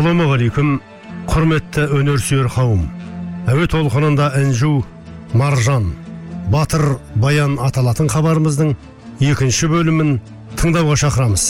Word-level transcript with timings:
Ассалаумағалейкум 0.00 0.68
құрметті 1.28 1.82
өнерсүйер 1.92 2.46
қауым 2.54 2.86
әуе 3.52 3.66
толқынында 3.68 4.30
інжу 4.40 4.70
маржан 5.36 5.90
батыр 6.54 6.94
баян 7.20 7.58
аталатын 7.60 8.08
хабарымыздың 8.08 8.72
екінші 9.20 9.68
бөлімін 9.68 10.14
тыңдауға 10.56 10.96
шақырамыз. 11.02 11.44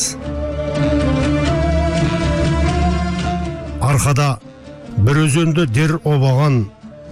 Арқада 3.86 4.28
бір 4.98 5.23
өзенді 5.28 5.70
дер 5.70 6.01
обаған 6.02 6.64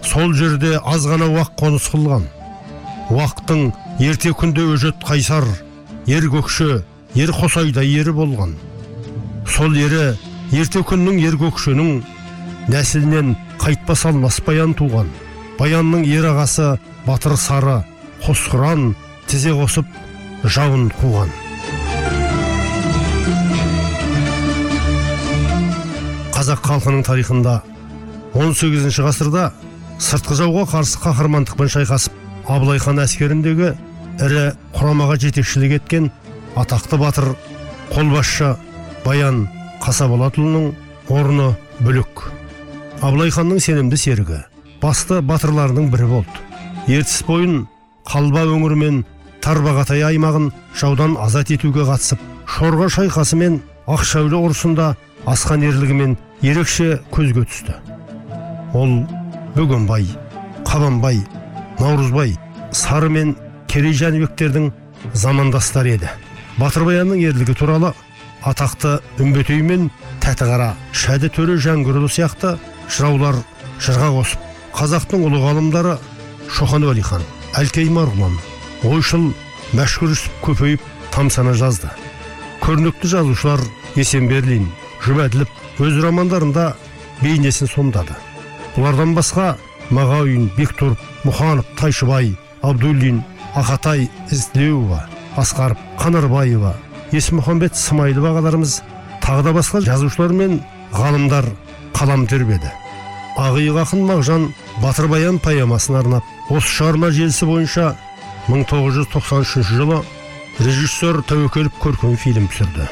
сол 0.02 0.34
жерде 0.34 0.75
аз 0.83 1.06
ғана 1.06 1.30
уақ 1.36 1.55
қоныс 1.61 1.86
қылған. 1.95 2.27
Уақтың 3.14 3.69
ерте 4.02 4.34
күнде 4.34 4.66
өжет 4.75 5.06
қайсар 5.06 5.47
ер 6.11 6.33
көкше 6.34 6.83
ер 7.14 7.30
қосайдай 7.30 8.00
ері 8.00 8.16
болған. 8.25 8.59
Сол 9.47 9.78
ері 9.78 10.16
ерте 10.52 10.80
күннің 10.80 11.18
ер 11.20 11.34
көкшенің 11.41 11.98
нәсілінен 12.72 13.34
қайтпас 13.60 14.06
алмас 14.08 14.38
баян 14.46 14.72
туған 14.77 15.10
баянның 15.58 16.06
ер 16.08 16.30
ағасы 16.30 16.77
батыр 17.04 17.36
сары 17.36 17.82
қос 18.24 18.46
құран 18.52 18.94
тізе 19.28 19.52
қосып 19.58 19.88
жауын 20.44 20.88
қуған 21.00 21.34
қазақ 26.32 26.64
халқының 26.70 27.04
тарихында 27.10 27.58
18 28.38 28.88
ғасырда 29.04 29.50
сыртқы 30.00 30.38
жауға 30.38 30.64
қарсы 30.72 31.02
қаһармандықпен 31.02 31.72
шайқасып 31.76 32.48
абылай 32.48 32.80
хан 32.80 33.02
әскеріндегі 33.04 33.74
ірі 34.24 34.48
құрамаға 34.78 35.20
жетекшілік 35.26 35.76
еткен 35.82 36.10
атақты 36.56 36.96
батыр 37.00 37.32
қолбасшы 37.92 38.54
баян 39.04 39.48
қасаболатұлының 39.84 40.73
орны 41.09 41.53
бүлік. 41.84 42.25
Абылай 43.03 43.31
ханның 43.34 43.61
сенімді 43.62 43.98
серігі. 44.01 44.43
Басты 44.83 45.21
батырларының 45.23 45.91
бірі 45.93 46.09
болды. 46.11 46.43
Ертіс 46.89 47.23
бойын 47.27 47.67
қалба 48.09 48.45
өңірі 48.49 48.79
мен 48.79 49.03
тарбағатай 49.45 50.03
аймағын 50.09 50.51
жаудан 50.79 51.17
азат 51.21 51.53
етуге 51.55 51.84
қатысып 51.89 52.23
шорға 52.49 52.89
шайқасы 52.93 53.37
мен 53.39 53.61
ақшәулі 53.89 54.41
ұрысында 54.49 54.95
асқан 55.29 55.65
ерлігімен 55.69 56.17
ерекше 56.43 56.99
көзге 57.15 57.45
түсті. 57.49 57.77
Ол 58.75 59.05
бөгенбай 59.56 60.06
қабанбай 60.69 61.23
наурызбай 61.79 62.34
сары 62.73 63.09
мен 63.12 63.37
керей 63.69 63.95
жәнібектердің 63.97 64.71
замандастары 65.15 65.97
еді. 65.97 66.11
Батыр 66.59 66.84
баянның 66.89 67.23
ерлігі 67.29 67.55
туралы 67.56 67.93
атақты 68.47 68.98
үмбетей 69.19 69.62
мен 69.62 69.89
тәтіқара 70.22 70.75
шәді 70.92 71.31
төре 71.34 71.56
жәңгірұлы 71.62 72.10
сияқты 72.12 72.56
жыраулар 72.94 73.41
жырға 73.82 74.12
қосып 74.19 74.47
қазақтың 74.78 75.25
ұлы 75.26 75.43
ғалымдары 75.43 75.97
шоқан 76.54 76.87
уәлихан 76.87 77.25
әлкей 77.59 77.91
марғұлан 77.93 78.37
ойшыл 78.88 79.31
мәшһүр 79.76 80.15
жүсіп 80.15 80.43
көпейіп 80.44 80.84
тамсана 81.12 81.54
жазды. 81.59 81.91
Көрнекті 82.62 83.10
жазушылар 83.10 83.62
есенберлин 83.97 84.69
жұмәділов 85.05 85.82
өз 85.82 85.99
романдарында 86.05 86.72
бейнесін 87.22 87.70
сомдады. 87.70 88.16
Бұлардан 88.76 89.15
басқа 89.16 89.56
мағауин 89.91 90.50
бектұров 90.56 91.00
мұханов 91.26 91.66
тайшыбай 91.81 92.34
абдуллин 92.62 93.22
ақатай 93.59 94.09
ізтілеуова 94.31 95.05
асқаров 95.41 95.81
қанарбаева 95.99 96.75
есмұхамбет 97.12 97.76
смайылов 97.78 98.32
ағаларымыз 98.32 98.80
тағы 99.24 99.48
да 99.48 99.56
басқа 99.56 99.80
жазушылар 99.86 100.34
мен 100.36 100.60
ғалымдар 100.92 101.48
қалам 101.96 102.26
тербеді 102.28 102.72
ақиық 103.38 103.76
ақын 103.84 104.04
мағжан 104.08 104.48
батыр 104.82 105.06
баян 105.08 105.38
арнап 105.38 106.24
осы 106.50 106.69
шығарма 106.69 107.10
желісі 107.10 107.46
бойынша 107.46 107.96
1993 108.48 109.62
жылы 109.62 110.02
режиссер 110.58 111.22
тәуекелов 111.22 111.72
көркем 111.78 112.16
фильм 112.16 112.48
түсірді. 112.48 112.88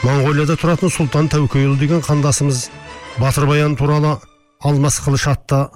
Моңғолияда 0.00 0.56
тұратын 0.56 0.88
сұлтан 0.88 1.28
тәукеұлы 1.28 1.76
деген 1.76 2.00
қандасымыз 2.00 2.70
батыр 3.18 3.46
баян 3.46 3.76
туралы 3.76 4.16
алмас 4.62 5.00
қылыш 5.04 5.26
атты 5.28 5.66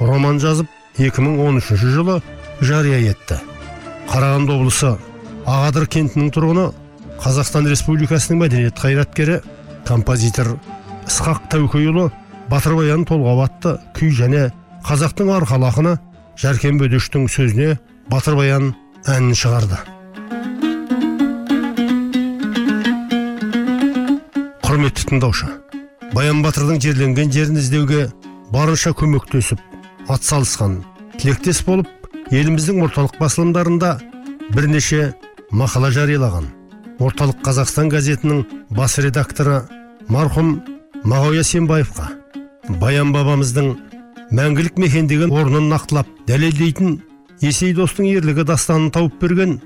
роман 0.00 0.38
жазып 0.40 0.70
2013 0.96 1.76
жылы 1.76 2.22
жария 2.60 3.00
етті. 3.10 3.40
Қарағанды 4.08 4.56
облысы 4.56 4.94
ағадыр 5.44 5.88
кентінің 5.90 6.32
тұрғыны 6.32 6.70
қазақстан 7.22 7.68
республикасының 7.70 8.40
мәдениет 8.42 8.78
қайраткері 8.80 9.40
композитор 9.86 10.54
ысқақ 11.06 11.48
тәукеұлы 11.52 12.10
батыр 12.50 12.76
баян 12.78 13.04
толғау 13.08 13.44
атты 13.44 13.76
күй 13.96 14.12
және 14.14 14.48
қазақтың 14.86 15.30
арқалы 15.38 15.68
ақыны 15.70 15.96
жәркен 16.40 16.78
бөдештің 16.80 17.28
сөзіне 17.30 17.76
батыр 18.10 18.36
баян 18.38 18.72
әнін 19.06 19.36
шығарды. 19.38 19.78
Құрметті 24.64 25.08
тыңдаушы 25.10 25.48
баян 26.14 26.42
батырдың 26.44 26.80
жерленген 26.82 27.30
жерін 27.34 27.60
іздеуге 27.60 28.08
барынша 28.52 28.92
көмектесіп 28.96 29.60
атсалысқан 30.10 30.80
тілектес 31.20 31.62
болып 31.66 31.88
еліміздің 32.34 32.82
орталық 32.88 33.16
басылымдарында 33.20 33.96
бірнеше 34.54 35.14
мақала 35.52 35.90
жариялаған. 35.94 36.63
Орталық 37.02 37.40
қазақстан 37.44 37.90
газетінің 37.90 38.44
бас 38.74 38.98
редакторы 39.02 39.62
марқұм 40.12 40.54
мағауия 41.04 41.42
сенбаевқа 41.46 42.10
баян 42.80 43.12
бабамыздың 43.14 43.74
мәңгілік 44.34 44.78
мекендеген 44.78 45.34
орнын 45.34 45.68
нақтылап 45.72 46.08
дәлелдейтін 46.28 47.00
есей 47.42 47.74
достың 47.74 48.08
ерлігі 48.14 48.46
дастанын 48.46 48.92
тауып 48.94 49.18
берген 49.20 49.58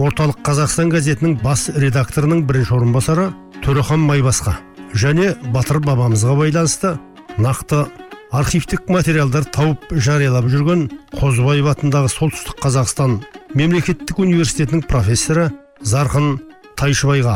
орталық 0.00 0.40
қазақстан 0.46 0.90
газетінің 0.94 1.38
бас 1.44 1.68
редакторының 1.76 2.46
бірінші 2.48 2.76
орынбасары 2.78 3.30
төрехан 3.64 4.00
майбасқа 4.08 4.56
және 4.94 5.34
батыр 5.54 5.82
бабамызға 5.84 6.36
байланысты 6.40 6.96
нақты 7.38 7.84
архивтік 8.32 8.88
материалдар 8.88 9.44
тауып 9.44 9.90
жариялап 9.92 10.48
жүрген 10.50 10.88
қозыбаев 11.12 11.70
атындағы 11.74 12.10
солтүстік 12.14 12.62
қазақстан 12.64 13.20
мемлекеттік 13.54 14.22
университетінің 14.22 14.86
профессоры 14.88 15.50
зарқын 15.82 16.38
тайшыбайға 16.80 17.34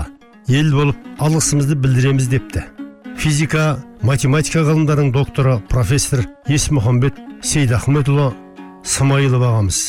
ел 0.49 0.71
болып 0.73 1.09
алғысымызды 1.21 1.77
білдіреміз 1.77 2.31
депті. 2.33 2.63
Физика 3.21 3.77
математика 4.01 4.63
ғылымдарының 4.65 5.11
докторы 5.13 5.59
профессор 5.69 6.23
есмұхамбет 6.49 7.19
сейдахметұлы 7.45 8.31
смайылов 8.89 9.45
ағамыз. 9.45 9.81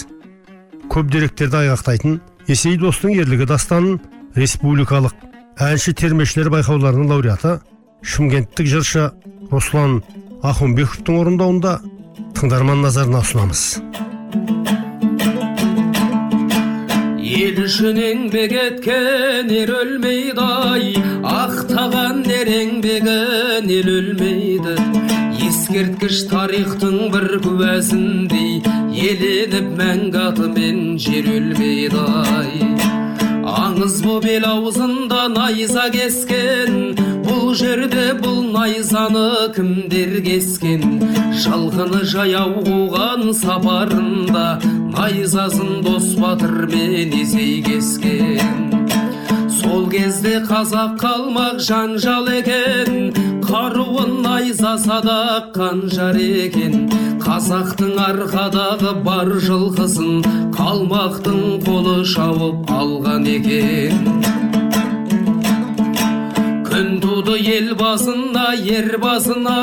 Көп 0.92 1.08
деректерді 1.14 1.62
айғақтайтын 1.62 2.20
есей 2.52 2.76
достың 2.82 3.16
ерлігі 3.22 3.48
дастанын 3.54 4.02
республикалық 4.36 5.16
әнші 5.64 5.96
термешілер 6.04 6.52
байқауларының 6.52 7.14
лауреаты 7.14 7.58
шымкенттік 8.04 8.68
жыршы 8.74 9.08
руслан 9.54 10.02
ахунбековтың 10.44 11.22
орындауында 11.24 11.78
тыңдарман 12.36 12.84
назарына 12.84 13.24
ұсынамыз. 13.24 13.64
Ел 17.36 17.58
үшін 17.66 17.98
еңбек 18.00 18.54
еткен 18.56 19.50
ер 19.52 19.72
өлмейді 19.76 20.46
ай 20.72 20.86
ақтаған 21.32 22.22
ер 22.32 22.52
еңбегін 22.54 23.68
ел 23.76 23.90
өлмейді 23.96 24.76
ескерткіш 25.50 26.22
тарихтың 26.32 26.96
бір 27.16 27.28
куәсіндей 27.44 28.62
еленіп 29.10 29.74
мәңгі 29.82 30.22
атымен 30.30 30.80
жер 31.08 31.28
өлмейді 31.36 32.06
ай 32.38 32.54
аңыз 33.46 34.00
боп 34.02 34.26
ел 34.26 34.46
аузында 34.50 35.28
найза 35.30 35.86
кескен. 35.94 36.96
Бұл 37.26 37.54
жерде 37.58 38.14
бұл 38.18 38.42
найзаны 38.54 39.52
кімдер 39.56 40.18
кескен? 40.26 41.00
Жылқыны 41.44 42.02
жаяу 42.10 42.64
қуған 42.66 43.30
сапарында 43.38 44.48
найзасын 44.96 45.82
дос 45.86 46.16
батырмен 46.18 47.14
есей 47.22 47.62
кескен. 47.66 48.74
Сол 49.66 49.86
кезде 49.90 50.36
қазақ 50.50 50.92
қалмақ 51.04 51.58
жанжал 51.68 52.28
екен 52.40 52.90
қаруын 53.50 54.12
найза 54.26 54.74
садақ 54.86 55.46
қанжар 55.58 56.18
екен. 56.46 56.74
Қазақтың 57.26 57.94
арқадағы 58.10 58.92
бар 59.08 59.32
жылқысын 59.48 60.12
қалмақтың 60.58 61.40
қолы 61.66 61.98
шауып 62.14 62.70
алған 62.80 63.26
екен. 63.38 64.06
Күн 66.70 66.90
туды 67.02 67.36
ел 67.56 67.74
басына 67.82 68.48
ер 68.78 69.00
басына 69.06 69.60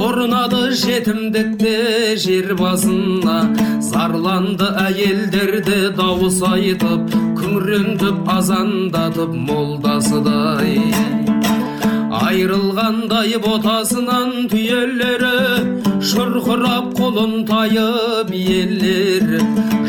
орнады 0.00 0.62
жетімдікте 0.80 2.16
жер 2.24 2.54
басына 2.58 3.36
зарланды 3.84 4.68
әйелдерде 4.82 5.78
дауыс 5.98 6.40
айтып 6.48 7.14
күңірентіп 7.38 8.30
азандатып 8.36 9.34
молдасыдай 9.48 10.78
айрылғандай 12.24 13.36
ботасынан 13.44 14.48
түйелері 14.52 15.34
шұрқырап 16.10 16.92
құлын 16.98 17.34
тайып 17.48 18.32
еллері 18.34 19.42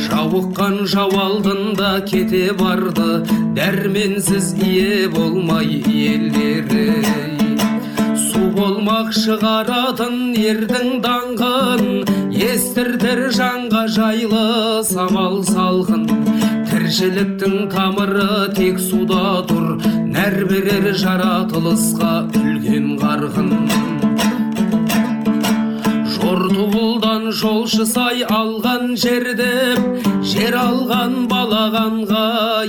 жауыққан 0.08 0.82
жау 0.96 1.14
алдында 1.28 1.94
кете 2.10 2.48
барды 2.60 3.22
дәрменсіз 3.58 4.54
ие 4.72 5.08
болмай 5.16 5.80
елдері 5.86 7.35
болмақ 8.56 9.12
шығаратын 9.16 10.34
ердің 10.40 11.02
даңғын. 11.04 11.86
Естіртер 12.36 13.28
жанға 13.36 13.86
жайлы 13.96 14.84
самал 14.88 15.42
салқын 15.48 16.06
тіршіліктің 16.72 17.56
тамыры 17.74 18.54
тек 18.58 18.80
суда 18.80 19.44
тұр. 19.50 19.76
Нәр 20.16 20.46
берер 20.50 20.92
жаратылысқа 21.02 22.14
үлкен 22.42 22.96
қарқын 23.02 23.52
жортуылдан 26.16 27.32
жолшы 27.36 27.86
сай 27.86 28.24
алған 28.24 28.96
жерде 29.00 29.52
жер 30.36 30.56
алған 30.60 31.14
балағанға 31.32 32.24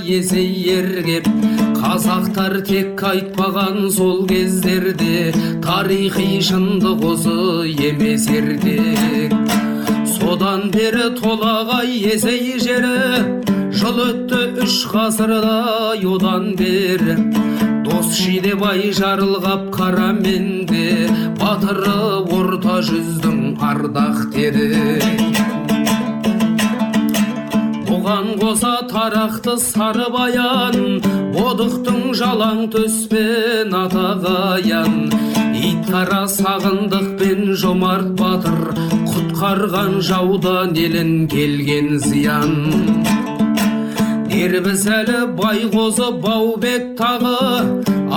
есей 0.07 0.47
ергеп 0.71 1.27
қазақтар 1.77 2.61
тек 2.67 3.03
айтпаған 3.09 3.89
сол 3.97 4.23
кездерде 4.29 5.33
тарихи 5.65 6.39
шындық 6.49 7.03
осы 7.11 7.35
емес 7.89 8.29
ертек 8.39 9.35
содан 10.13 10.69
бері 10.71 11.09
толағай 11.19 11.91
есей 11.91 12.55
жері 12.63 13.35
жыл 13.77 13.99
өтті 14.05 14.41
үш 14.63 14.77
ғасырдай 14.93 16.01
одан 16.15 16.53
бері. 16.59 17.17
Дос 17.87 18.15
шидебай 18.17 18.89
жарылғап 18.95 19.69
қараменде 19.75 21.07
батыры 21.39 21.97
орта 22.39 22.79
жүздің 22.89 23.59
ардақтері 23.69 25.46
бұған 28.07 28.37
қоса 28.39 28.69
тарақты 28.87 29.57
сары 29.59 30.05
баян 30.13 31.01
бодықтың 31.33 32.13
жалаң 32.15 32.61
төспен 32.71 33.75
атағаян. 33.75 34.95
Итқара 35.59 36.21
сағындық 36.31 37.09
пен 37.19 37.51
жомарт 37.51 38.15
батыр 38.15 38.71
құтқарған 39.11 39.99
жаудан 39.99 40.71
елін 40.87 41.27
келген 41.27 41.97
зиян. 41.99 42.55
Дербіз 44.37 44.83
әлі 44.93 45.19
байғозы 45.37 46.07
баубек 46.21 46.83
тағы 46.99 47.37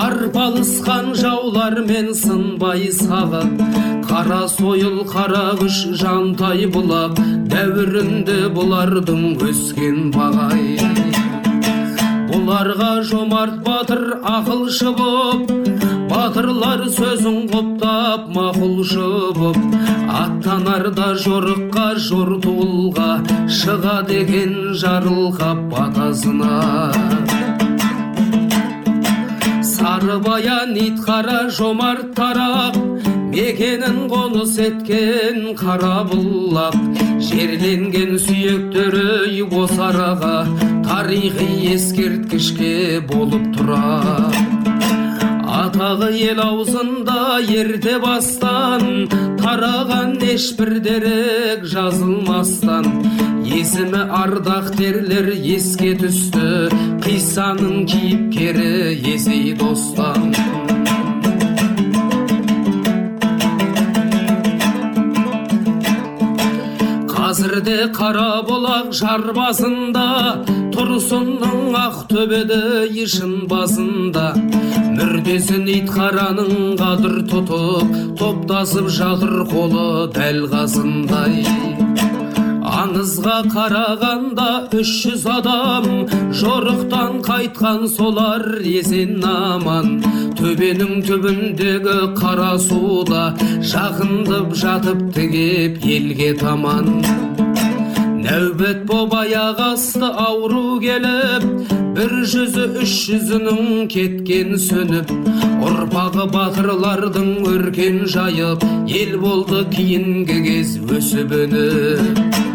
арпалысқан 0.00 1.14
жаулармен 1.17 2.11
сынбай 2.19 2.90
сағы 2.96 3.40
қара 4.11 4.43
сойыл 4.52 5.00
қара 5.14 5.46
күш 5.62 5.81
жантай 6.02 6.69
бұлақ 6.76 7.25
дәуірінде 7.55 8.38
бұлардың 8.58 9.25
өскен 9.49 10.11
бағай 10.19 11.19
бұларға 12.50 13.02
жомарт 13.06 13.58
батыр 13.62 14.00
ақылшы 14.26 14.91
боп 14.99 15.50
батырлар 16.11 16.81
сөзін 16.97 17.44
құптап 17.52 18.25
мақұлшы 18.35 19.11
боп 19.37 19.58
аттанарда 20.20 21.12
жорыққа 21.23 21.85
жортуылға 22.08 23.06
шыға 23.61 23.94
деген 24.08 24.56
жарылқап 24.82 25.62
батасына. 25.76 26.58
Сары 29.62 30.19
баян 30.26 30.75
жомарт 31.61 32.17
тарақ 32.19 32.82
мекенін 33.31 34.09
қоныс 34.11 34.56
еткен 34.59 35.53
қара 35.59 36.03
бұлақ 36.11 36.77
жерленген 37.23 38.17
сүйектері 38.25 39.43
осы 39.61 39.81
араға 39.87 40.37
тарихи 40.87 41.49
ескерткішке 41.75 43.00
болып 43.11 43.47
тұра. 43.55 44.31
Атағы 45.61 46.11
ел 46.17 46.41
аузында 46.43 47.38
ерте 47.47 47.99
бастан 48.03 49.06
тараған 49.43 50.17
ешбір 50.35 50.79
дерек 50.87 51.67
жазылмастан. 51.75 52.88
Есімі 53.50 54.03
ардақтерлер 54.23 55.32
еске 55.35 55.94
түсті 55.99 56.71
қиссаның 57.06 57.87
кейіпкері 57.91 58.94
есей 59.11 59.55
достан. 59.59 60.31
Қазірде 67.41 67.87
қара 67.97 68.43
бұлақ 68.45 68.91
жар 68.93 69.23
басында 69.33 70.03
тұрсынның 70.75 71.71
ақ 71.79 71.97
төбеді 72.11 72.59
ишін 73.01 73.47
басында 73.49 74.27
мүрдесін 74.99 75.65
итқараның 75.79 76.77
қадір 76.83 77.17
тұтып 77.33 77.97
топтасып 78.21 78.93
жатыр 78.99 79.33
қолы 79.55 79.89
дәл 80.19 80.43
қасындай 80.53 81.41
аңызға 82.61 83.37
қарағанда 83.53 84.49
үш 84.77 84.91
жүз 85.05 85.25
адам 85.37 85.87
жорықтан 86.41 87.20
қайтқан 87.25 87.87
солар 87.89 88.44
есен 88.65 89.25
аман. 89.25 90.01
Төбенің 90.41 91.03
түбіндегі 91.08 91.96
қара 92.20 92.55
суда 92.61 93.25
жақындып 93.73 94.55
жатып 94.63 95.03
тігеп 95.17 95.84
елге 95.84 96.34
таман. 96.41 97.01
Нәубет 98.20 98.84
боп 98.87 99.15
аяқ 99.17 99.61
асты 99.73 100.06
ауру 100.06 100.79
келіп 100.82 101.46
бір 101.96 102.13
жүзі 102.32 102.67
үш 102.82 102.93
жүзінің 103.08 103.89
кеткен 103.93 104.55
сөніп. 104.61 105.11
Ұрпағы 105.61 106.29
батырлардың 106.32 107.32
өркен 107.51 108.05
жайып 108.08 108.65
ел 108.89 109.17
болды 109.25 109.65
кейінгі 109.75 110.39
кез 110.46 110.79
өсіп 111.01 111.34
өніп. 111.43 112.50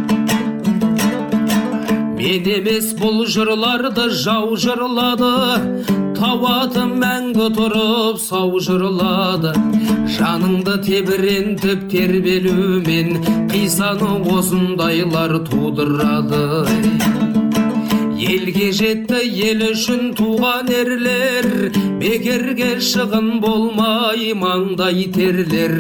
Мен 2.25 2.47
емес 2.49 2.87
бұл 2.97 3.19
жырларды 3.29 4.07
жау 4.17 4.55
жырлады 4.57 5.27
тау 6.17 6.47
аты 6.49 6.85
мәңгі 6.89 7.49
тұрып 7.53 8.17
сау 8.23 8.61
жырлады 8.65 9.51
жаныңды 10.15 10.79
тебірентіп 10.87 11.83
тербелумен 11.91 13.19
қисаны 13.51 14.09
осындайлар 14.37 15.35
тудырады 15.51 16.41
елге 18.33 18.71
жетті 18.79 19.21
ел 19.45 19.61
үшін 19.69 20.15
туған 20.17 20.73
ерлер 20.81 21.51
бекерге 22.01 22.71
шығын 22.89 23.35
болмай 23.45 24.31
маңдай 24.41 25.11
терлер 25.13 25.77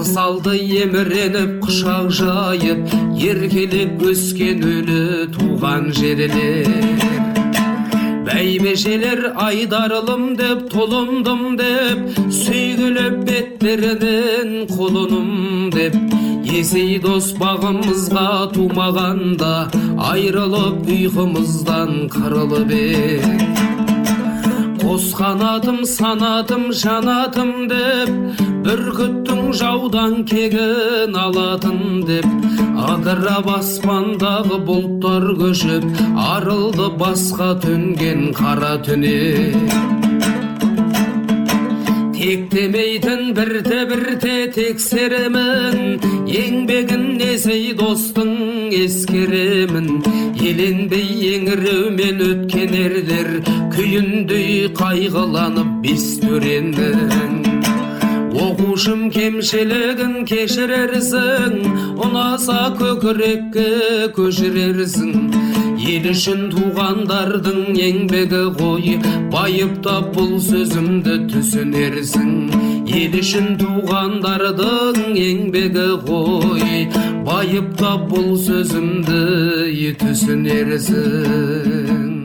қарсы 0.00 0.16
алды 0.16 0.52
еміреніп 0.80 1.58
құшақ 1.60 2.06
жайып 2.16 2.92
еркелеп 3.20 4.00
өскен 4.08 4.62
өлі 4.64 5.26
туған 5.34 5.90
жерлер 5.92 6.70
бәйбешелер 8.24 9.20
айдарылым 9.44 10.24
деп 10.40 10.64
тұлындым 10.72 11.44
деп 11.60 12.16
сүйгілеп 12.32 13.20
беттерінен 13.28 14.56
құлыным 14.72 15.68
деп. 15.76 16.00
Есей 16.48 16.96
дос 17.04 17.34
бағымызға 17.36 18.54
тумағанда 18.56 19.54
айрылып 20.14 20.88
ұйқымыздан 20.96 22.06
қырылып 22.16 22.72
ек 22.80 23.89
қос 24.90 25.12
қанатым 25.14 25.76
санатым 25.86 26.62
жанатым 26.74 27.50
деп 27.70 28.40
бүркіттің 28.64 29.52
жаудан 29.60 30.24
кегін 30.26 31.14
алатын 31.14 32.00
деп. 32.08 32.26
Адырап 32.90 33.46
аспандағы 33.54 34.58
бұлттар 34.66 35.28
көшіп 35.38 35.86
арылды 36.24 36.88
басқа 37.04 37.52
төнген 37.62 38.32
қара 38.34 38.72
түнек 38.82 39.78
тектемейтін 42.18 43.30
бірте 43.38 43.84
бірте 43.92 44.34
тексеремін 44.56 46.02
еңбегін 46.26 47.06
есей 47.30 47.70
достың 47.78 48.34
ескеремін. 48.82 50.02
Еленбей 50.40 51.08
еңіреумен 51.30 52.20
өткен 52.26 52.76
ерлер 52.82 53.32
күйіндей 53.90 54.70
қайғыланып 54.78 55.70
бес 55.82 56.04
төренің 56.22 57.42
оқушым 58.38 59.00
кемшілігін 59.10 60.12
кешірерсің 60.30 61.56
ұнаса 62.06 62.70
көкірекке 62.78 63.66
көшірерсің. 64.14 65.34
Ел 65.90 66.06
үшін 66.12 66.40
туғандардың 66.52 67.60
еңбегі 67.88 68.44
ғой 68.60 68.86
байыптап 69.34 70.06
бұл 70.14 70.32
сөзімді 70.46 71.14
түсінерсің. 71.32 72.30
Ел 73.00 73.18
үшін 73.24 73.46
туғандардың 73.64 75.18
еңбегі 75.18 75.88
ғой 76.06 76.86
байыптап 77.26 78.06
бұл 78.14 78.30
сөзімді 78.46 79.20
түсінерсің. 80.04 82.19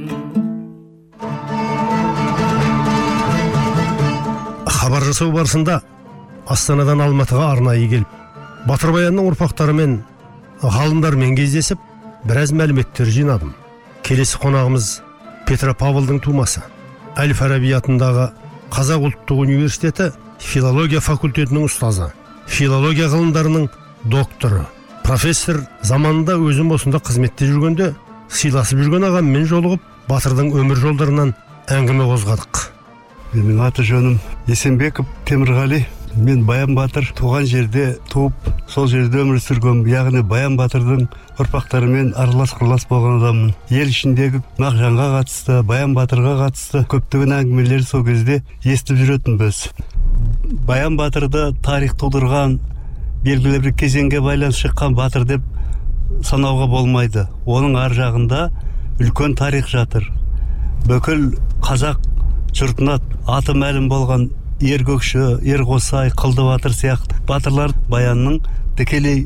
Хабар 4.66 5.06
жасау 5.06 5.32
барысында 5.36 5.82
астанадан 6.52 7.02
алматыға 7.06 7.52
арнайы 7.56 7.88
келіп 7.90 8.68
батыр 8.70 8.94
баянның 8.96 9.30
ұрпақтары 9.32 9.74
мен 9.78 10.00
ғалымдармен 10.62 11.36
кездесіп 11.38 11.80
біраз 12.26 12.52
мәліметтер 12.56 13.06
жинадым. 13.06 13.54
Келесі 14.06 14.40
қонағымыз 14.42 14.90
петропавлдың 15.46 16.22
тумасы. 16.26 16.62
Әл 17.18 17.34
фараби 17.38 17.74
атындағы 17.78 18.30
қазақ 18.74 19.10
ұлттық 19.10 19.42
университеті 19.46 20.12
филология 20.42 21.02
факультетінің 21.02 21.68
ұстазы 21.70 22.12
филология 22.48 23.08
ғылымдарының 23.10 23.70
докторы 24.12 24.66
профессор 25.06 25.62
заманында 25.86 26.36
өзім 26.42 26.74
осында 26.76 27.00
қызметте 27.00 27.48
жүргенде 27.50 27.94
сыйласып 28.30 28.82
жүрген 28.84 29.08
ағаммен 29.10 29.46
жолығып 29.50 29.86
батырдың 30.10 30.52
өмір 30.60 30.82
жолдарынан 30.82 31.34
әңгіме 31.72 32.10
қозғадық. 32.12 32.75
Менің 33.44 33.66
аты 33.68 33.84
жөнім 33.84 34.18
есенбеков 34.48 35.10
темірғали. 35.28 35.84
Мен 36.16 36.46
баян 36.48 36.78
батыр 36.78 37.10
туған 37.18 37.44
жерде 37.44 37.98
туып 38.08 38.46
сол 38.72 38.88
жерде 38.88 39.20
өмір 39.20 39.42
сүрген 39.44 39.82
яғни 39.90 40.22
баян 40.24 40.56
батырдың 40.56 41.10
ұрпақтарымен 41.44 42.14
аралас 42.16 42.54
құрлас 42.56 42.88
болған 42.88 43.20
адаммын. 43.20 43.52
Ел 43.70 43.92
ішіндегі 43.92 44.40
мағжанға 44.62 45.10
қатысты 45.18 45.60
баян 45.68 45.98
батырға 45.98 46.38
қатысты 46.46 46.86
көптеген 46.94 47.36
әңгімелер 47.42 47.84
сол 47.84 48.06
кезде 48.08 48.40
естіп 48.64 49.02
жүретінбіз 49.02 49.66
баян 50.66 50.96
батырды 50.98 51.50
тарих 51.64 51.96
тудырған 52.00 52.60
белгілі 53.26 53.60
бір 53.64 53.76
кезеңге 53.80 54.22
байланысты 54.24 54.70
шыққан 54.70 54.96
батыр 54.96 55.26
деп 55.28 55.44
санауға 56.24 56.68
болмайды. 56.70 57.26
Оның 57.46 57.76
ар 57.82 57.94
жағында 57.98 58.50
үлкен 59.02 59.36
тарих 59.36 59.68
жатыр. 59.68 60.08
Бүкіл 60.86 61.34
қазақ 61.66 62.00
жұртына 62.56 63.00
аты 63.28 63.54
мәлім 63.58 63.90
болған 63.92 64.30
ергөкші 64.64 65.42
ерқосай 65.44 66.14
қылды 66.16 66.46
батыр 66.48 66.72
сияқты 66.72 67.18
батырлар 67.28 67.74
баянның 67.92 68.38
тікелей 68.78 69.26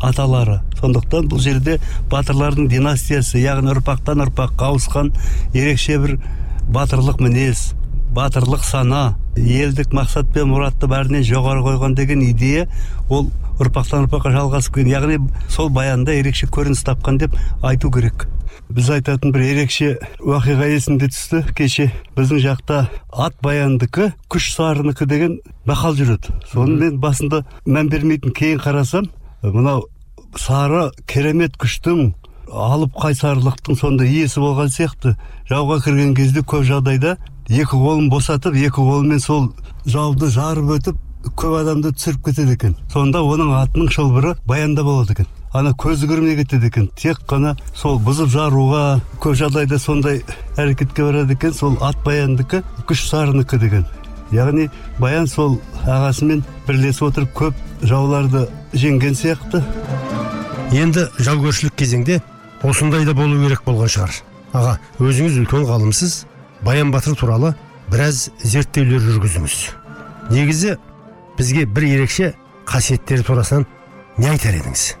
аталары. 0.00 0.60
Сондықтан 0.80 1.28
бұл 1.28 1.42
жерде 1.44 1.76
батырлардың 2.10 2.70
династиясы 2.72 3.42
яғни 3.42 3.74
ұрпақтан 3.74 4.24
ұрпаққа 4.24 4.70
ауысқан 4.70 5.12
ерекше 5.52 5.98
бір 6.00 6.16
батырлық 6.72 7.20
мінез 7.20 7.74
батырлық 8.16 8.64
сана 8.64 9.18
елдік 9.36 9.92
мақсат 9.92 10.32
пен 10.32 10.48
мұратты 10.50 10.88
бәрінен 10.88 11.26
жоғары 11.28 11.60
қойған 11.68 11.94
деген 12.00 12.24
идея 12.30 12.66
ол 13.10 13.28
ұрпақтан 13.60 14.06
ұрпаққа 14.06 14.32
жалғасып 14.38 14.80
келген. 14.80 14.94
Яғни 14.96 15.20
сол 15.52 15.68
баянда 15.68 16.16
ерекше 16.16 16.48
көрініс 16.48 16.80
тапқан 16.88 17.20
деп 17.20 17.36
айту 17.60 17.92
керек. 17.92 18.26
Біз 18.70 18.90
айтатын 18.94 19.32
бір 19.34 19.42
ерекше 19.48 19.94
уақиға 20.22 20.68
есімде 20.70 21.08
түсті. 21.10 21.42
Кеше 21.56 21.90
біздің 22.16 22.42
жақта 22.44 22.84
ат 23.10 23.34
баяндікі 23.42 24.12
күш 24.30 24.52
сарынікі 24.54 25.08
деген 25.10 25.38
мақал 25.66 25.96
жүреді. 25.98 26.34
Соны 26.52 26.78
мен 26.78 27.00
басында 27.02 27.42
мән 27.66 27.90
бермейтін 27.90 28.34
кейін 28.36 28.62
қарасам 28.62 29.10
мынау 29.42 29.88
сары 30.38 30.90
керемет 31.10 31.58
күштің 31.60 32.12
алып 32.50 32.94
қайсарлықтың 32.98 33.78
сонда 33.78 34.06
иесі 34.06 34.40
болған 34.42 34.70
сияқты. 34.70 35.16
Жауға 35.50 35.80
кірген 35.84 36.14
кезде 36.14 36.42
көп 36.42 36.66
жағдайда 36.70 37.16
екі 37.48 37.74
қолын 37.74 38.10
босатып 38.10 38.54
екі 38.54 38.78
қолымен 38.78 39.20
сол 39.22 39.50
жауды 39.86 40.30
жарып 40.30 40.76
өтіп 40.78 41.02
көп 41.36 41.58
адамды 41.60 41.92
түсіріп 41.94 42.24
кетеді 42.30 42.56
екен. 42.56 42.78
Сонда 42.92 43.22
оның 43.26 43.52
атының 43.64 43.90
шылбыры 43.92 44.36
баянда 44.46 44.84
болады 44.86 45.18
екен. 45.18 45.26
Ана 45.52 45.72
көзі 45.74 46.08
көрмей 46.10 46.36
кетеді 46.38 46.70
екен. 46.70 46.88
Тек 46.96 47.22
қана 47.28 47.56
сол 47.74 47.98
бұзып 48.04 48.30
жаруға 48.32 49.00
көп 49.22 49.36
жағдайда 49.40 49.78
сондай 49.78 50.22
әрекетке 50.56 51.04
барады 51.06 51.34
екен. 51.34 51.54
Сол 51.54 51.76
ат 51.82 51.98
баяндікі 52.04 52.62
күш 52.88 53.06
сарынікі 53.08 53.58
деген. 53.62 53.86
Яғни 54.30 54.68
баян 54.98 55.26
сол 55.26 55.58
ағасымен 55.86 56.44
бірлесіп 56.68 57.08
отырып 57.10 57.34
көп 57.34 57.64
жауларды 57.82 58.46
жеңген 58.72 59.16
сияқты. 59.18 59.62
Енді 60.70 61.08
жаугершілік 61.18 61.74
кезеңде 61.74 62.20
осындай 62.62 63.04
да 63.08 63.14
болу 63.14 63.40
керек 63.42 63.64
болған 63.66 63.90
шығар. 63.90 64.22
Аға 64.54 64.78
өзіңіз 65.02 65.40
үлкен 65.42 65.66
ғалымсыз 65.66 66.24
баян 66.62 66.90
батыр 66.94 67.16
туралы 67.18 67.54
біраз 67.90 68.28
зерттеулер 68.42 69.02
жүргіздіңіз 69.02 69.56
негізі 70.30 70.76
бізге 71.38 71.66
бір 71.66 71.86
ерекше 71.88 72.32
қасиеттері 72.70 73.26
турасынан 73.26 73.66
не 74.18 74.30
айтар 74.30 74.54
едіңіз? 74.60 74.99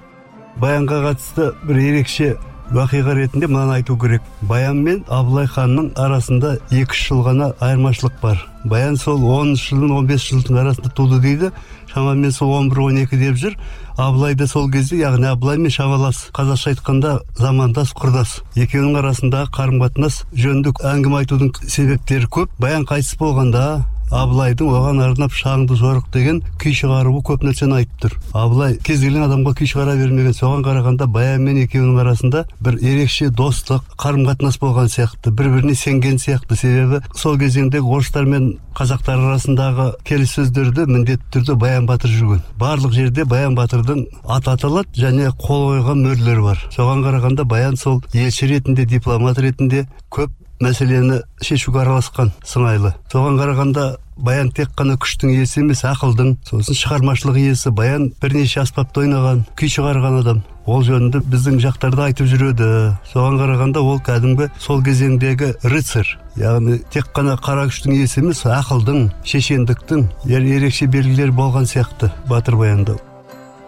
Баянға 0.60 1.00
қатысты 1.08 1.50
бір 1.64 1.78
ерекше 1.80 2.34
уақиға 2.70 3.16
ретінде 3.16 3.48
мынаны 3.50 3.80
айту 3.80 3.96
керек. 3.98 4.22
Баян 4.46 4.82
мен 4.84 5.02
абылай 5.08 5.48
ханның 5.50 5.90
арасында 5.98 6.56
екі 6.70 6.94
үш 6.94 7.02
жыл 7.08 7.22
ғана 7.26 7.50
айырмашылық 7.58 8.20
бар. 8.22 8.44
Баян 8.64 8.96
сол 9.00 9.24
оныншы 9.24 9.74
жылдың 9.74 9.96
он 9.96 10.06
бес 10.06 10.26
жылдың 10.28 10.60
арасында 10.62 10.92
туды 10.94 11.18
дейді. 11.20 11.50
Шамамен 11.90 12.30
сол 12.32 12.52
он 12.54 12.68
бір 12.70 12.82
он 12.84 13.00
екі 13.02 13.18
деп 13.18 13.40
жүр. 13.40 13.56
Абылай 13.96 14.34
да 14.38 14.46
сол 14.46 14.70
кезде 14.70 15.00
яғни 15.00 15.26
абылаймен 15.32 15.72
шамалас 15.74 16.28
қазақша 16.36 16.74
айтқанда 16.74 17.18
замандас 17.36 17.90
құрдас. 17.96 18.38
Екеуінің 18.54 19.00
арасындағы 19.02 19.50
қарым 19.56 19.82
қатынас 19.82 20.22
жөнінде 20.32 20.76
әңгіме 20.92 21.24
айтудың 21.24 21.54
себептері 21.66 22.30
көп. 22.30 22.54
Баян 22.60 22.86
қайтыс 22.86 23.16
болғанда 23.18 23.64
абылайдың 24.10 24.72
оған 24.74 25.02
арнап 25.04 25.34
шаңды 25.34 25.76
жорық 25.78 26.10
деген 26.14 26.42
күй 26.60 26.74
шығаруы 26.76 27.22
көп 27.26 27.44
нәрсені 27.46 27.80
айтып 27.80 28.04
тұр 28.04 28.16
абылай 28.34 28.76
кез 28.86 29.04
келген 29.04 29.26
адамға 29.28 29.54
күй 29.60 29.70
шығара 29.70 29.96
бермеген 30.00 30.34
соған 30.36 30.64
қарағанда 30.66 31.06
баян 31.06 31.44
мен 31.46 31.60
екеуінің 31.62 32.00
арасында 32.02 32.44
бір 32.64 32.78
ерекше 32.82 33.30
достық 33.30 33.86
қарым 34.00 34.26
қатынас 34.26 34.58
болған 34.60 34.90
сияқты 34.90 35.30
бір 35.36 35.50
біріне 35.54 35.74
сенген 35.74 36.18
сияқты. 36.18 36.56
Себебі 36.56 37.00
сол 37.16 37.38
кезеңдегі 37.40 37.86
орыстар 37.86 38.26
мен 38.28 38.58
қазақтар 38.76 39.20
арасындағы 39.30 39.86
келіссөздерді 40.08 40.86
міндетті 40.90 41.30
түрде 41.34 41.56
баян 41.60 41.86
батыр 41.88 42.10
жүрген. 42.10 42.42
Барлық 42.60 42.94
жерде 42.96 43.24
баян 43.24 43.56
батырдың 43.58 44.04
аты 44.26 44.54
аталады 44.54 44.92
және 44.96 45.30
қол 45.40 45.70
қойған 45.70 46.04
мөрлері 46.06 46.44
бар. 46.44 46.66
Соған 46.74 47.04
қарағанда 47.06 47.46
баян 47.48 47.76
сол 47.76 48.02
елші 48.12 48.50
ретінде 48.52 48.86
дипломат 48.86 49.38
ретінде 49.38 49.86
көп 50.10 50.30
мәселені 50.60 51.22
шешуге 51.42 51.80
араласқан 51.82 52.30
сыңайлы. 52.44 52.92
Соған 53.12 53.38
қарағанда 53.40 53.84
баян 54.20 54.50
тек 54.52 54.74
қана 54.76 54.98
күштің 55.00 55.32
иесі 55.34 55.62
емес 55.62 55.82
ақылдың 55.88 56.36
сосын 56.48 56.76
шығармашылық 56.76 57.38
иесі 57.40 57.72
баян 57.72 58.10
бірнеше 58.22 58.60
аспапта 58.60 59.04
ойнаған 59.04 59.44
күй 59.56 59.72
шығарған 59.72 60.20
адам. 60.20 60.42
Ол 60.70 60.84
жөнінде 60.86 61.22
біздің 61.26 61.56
жақтарда 61.64 62.10
айтып 62.10 62.28
жүреді. 62.30 62.68
Соған 63.12 63.40
қарағанда 63.40 63.80
ол 63.80 63.98
кәдімгі 64.04 64.50
сол 64.60 64.84
кезеңдегі 64.84 65.54
рыцарь 65.64 66.12
яғни 66.38 66.78
тек 66.92 67.08
қана 67.16 67.38
қара 67.40 67.64
күштің 67.70 67.96
иесі 67.96 68.20
емес 68.20 68.44
ақылдың 68.44 69.08
шешендіктің 69.24 70.04
ерекше 70.28 70.86
белгілері 70.86 71.34
болған 71.34 71.66
сияқты 71.66 72.12
батыр 72.28 72.60
баянда 72.60 73.00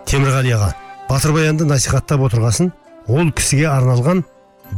темірғали 0.06 0.52
аға 0.54 0.70
батыр 1.08 1.32
баянды 1.32 1.64
насихаттап 1.64 2.20
отырғасын. 2.28 2.70
Ол 3.08 3.32
кісіге 3.34 3.66
арналған 3.72 4.22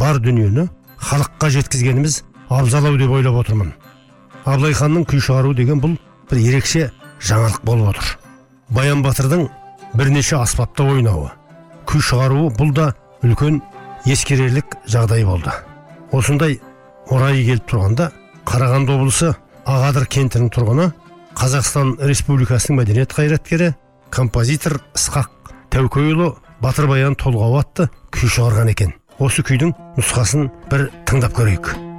бар 0.01 0.21
дүниені 0.23 0.69
халыққа 1.01 1.51
жеткізгеніміз 1.59 2.23
абзал 2.49 2.97
деп 2.99 3.11
ойлап 3.11 3.41
отырмын. 3.45 3.73
Абылай 4.45 4.75
ханның 4.77 5.07
күй 5.09 5.21
шығару 5.21 5.55
деген 5.55 5.81
бұл 5.81 5.97
бір 6.31 6.43
ерекше 6.43 6.91
жаңалық 7.21 7.63
болып 7.65 7.95
отыр. 7.95 8.19
Баян 8.69 9.03
батырдың 9.03 9.49
бірнеше 9.95 10.37
аспапта 10.37 10.85
ойнауы 10.85 11.31
күй 11.89 12.03
шығаруы 12.03 12.51
бұл 12.59 12.73
да 12.75 12.91
үлкен 13.25 13.61
ескерерлік 14.09 14.77
жағдай 14.91 15.25
болды. 15.25 15.53
Осындай 16.13 16.59
орайы 17.11 17.45
келіп 17.47 17.69
тұрғанда 17.71 18.11
қарағанды 18.49 18.97
облысы 18.97 19.33
ағадыр 19.65 20.09
кентінің 20.11 20.51
тұрғыны 20.55 20.91
қазақстан 21.39 21.95
республикасының 22.11 22.81
мәдениет 22.81 23.15
қайраткері 23.17 23.73
композитор 24.11 24.81
ысқақ 24.95 25.55
тәукеұлы 25.75 26.35
батыр 26.63 26.89
баян 26.91 27.17
толғауы 27.19 27.61
атты 27.61 27.89
күй 28.15 28.31
шығарған 28.31 28.71
екен. 28.75 28.95
Осы 29.23 29.45
күйдің 29.47 29.75
нұсқасын 29.99 30.49
бір 30.71 30.89
тыңдап 31.07 31.37
көрейік. 31.39 31.94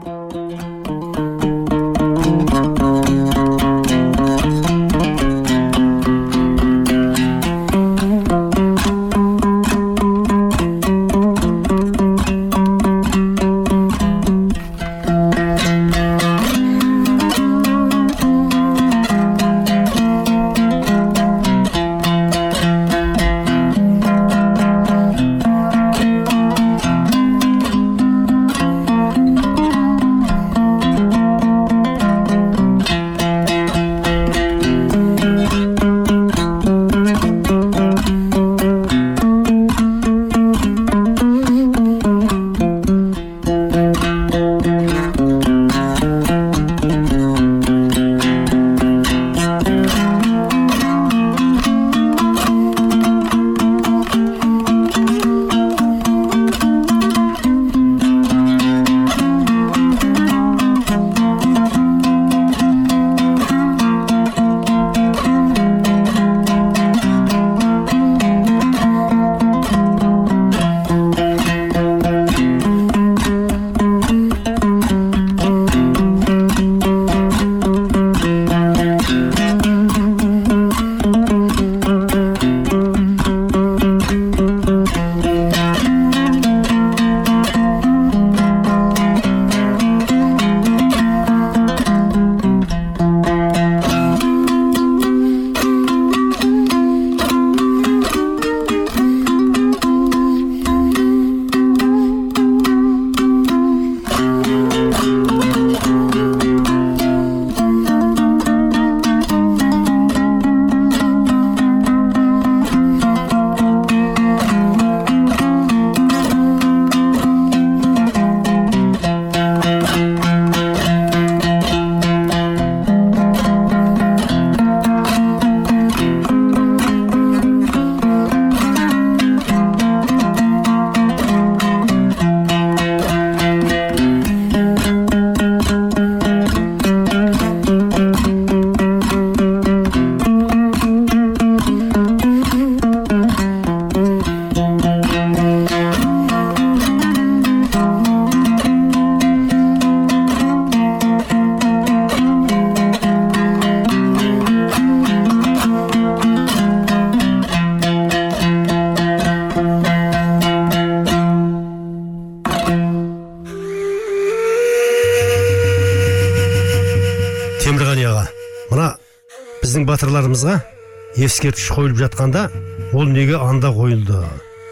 Ескерткіш 171.16 171.70
қойылып 171.72 172.00
жатқанда 172.02 172.50
ол 172.94 173.08
неге 173.08 173.38
анда 173.40 173.70
қойылды? 173.72 174.20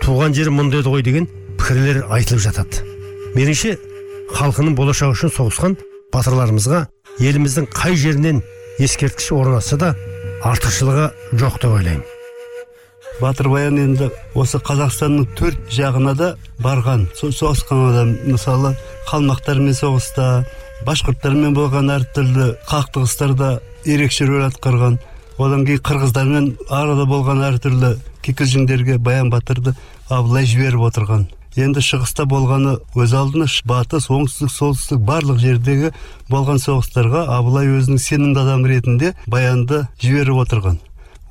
Туған 0.04 0.34
жері 0.36 0.52
мұнда 0.52 0.82
еді 0.82 0.91
ғой 0.91 1.04
деген 1.06 1.28
пікірлер 1.56 2.02
айтылып 2.12 2.43
жатады. 2.43 2.84
Меніңше 3.38 3.78
халқының 4.36 4.76
болашағы 4.76 5.15
үшін 5.15 5.32
соғысқан 5.38 5.78
батырларымызға 6.12 6.82
еліміздің 7.23 7.69
қай 7.71 7.95
жерінен 7.95 8.41
ескерткіш 8.84 9.32
орнатса 9.38 9.78
да 9.80 9.93
артықшылығы 10.43 11.08
жоқ 11.39 11.62
деп 11.62 11.78
ойлаймын. 11.78 12.04
Батыр 13.21 13.47
баян 13.54 13.78
енді 13.78 14.10
осы 14.36 14.60
қазақстанның 14.60 15.30
төрт 15.38 15.71
жағына 15.71 16.15
да 16.17 16.34
барған. 16.60 17.08
Со- 17.15 17.32
соғысқан 17.32 17.88
адам 17.91 18.13
мысалы 18.26 18.73
қалмақтармен 19.08 19.78
соғыста 19.78 20.43
башқұрттармен 20.84 21.54
болған 21.56 21.93
әртүрлі 21.93 22.49
қақтығыстарда 22.67 23.60
ерекше 23.86 24.28
рөл 24.28 24.47
атқарған. 24.49 24.97
Одан 25.38 25.65
кейін 25.65 25.82
қырғыздармен 25.88 26.50
арада 26.69 27.06
болған 27.10 27.41
әртүрлі 27.48 27.96
кикілжіңдерге 28.26 28.98
баян 29.02 29.32
батырды 29.34 29.74
абылай 30.10 30.46
жіберіп 30.50 30.86
отырған. 30.89 31.26
Енді 31.54 31.84
шығыста 31.86 32.26
болғаны 32.30 32.80
өз 32.98 33.13
алдына 33.13 33.46
батыс 33.69 34.10
оңтүстік 34.10 34.50
солтүстік 34.50 35.04
барлық 35.06 35.38
жердегі 35.41 35.91
болған 36.30 36.62
соғыстарға 36.63 37.28
абылай 37.36 37.69
өзінің 37.69 38.02
сенімді 38.02 38.41
адамы 38.41 38.72
ретінде 38.72 39.13
баянды 39.28 39.84
жіберіп 40.02 40.41
отырған. 40.46 40.80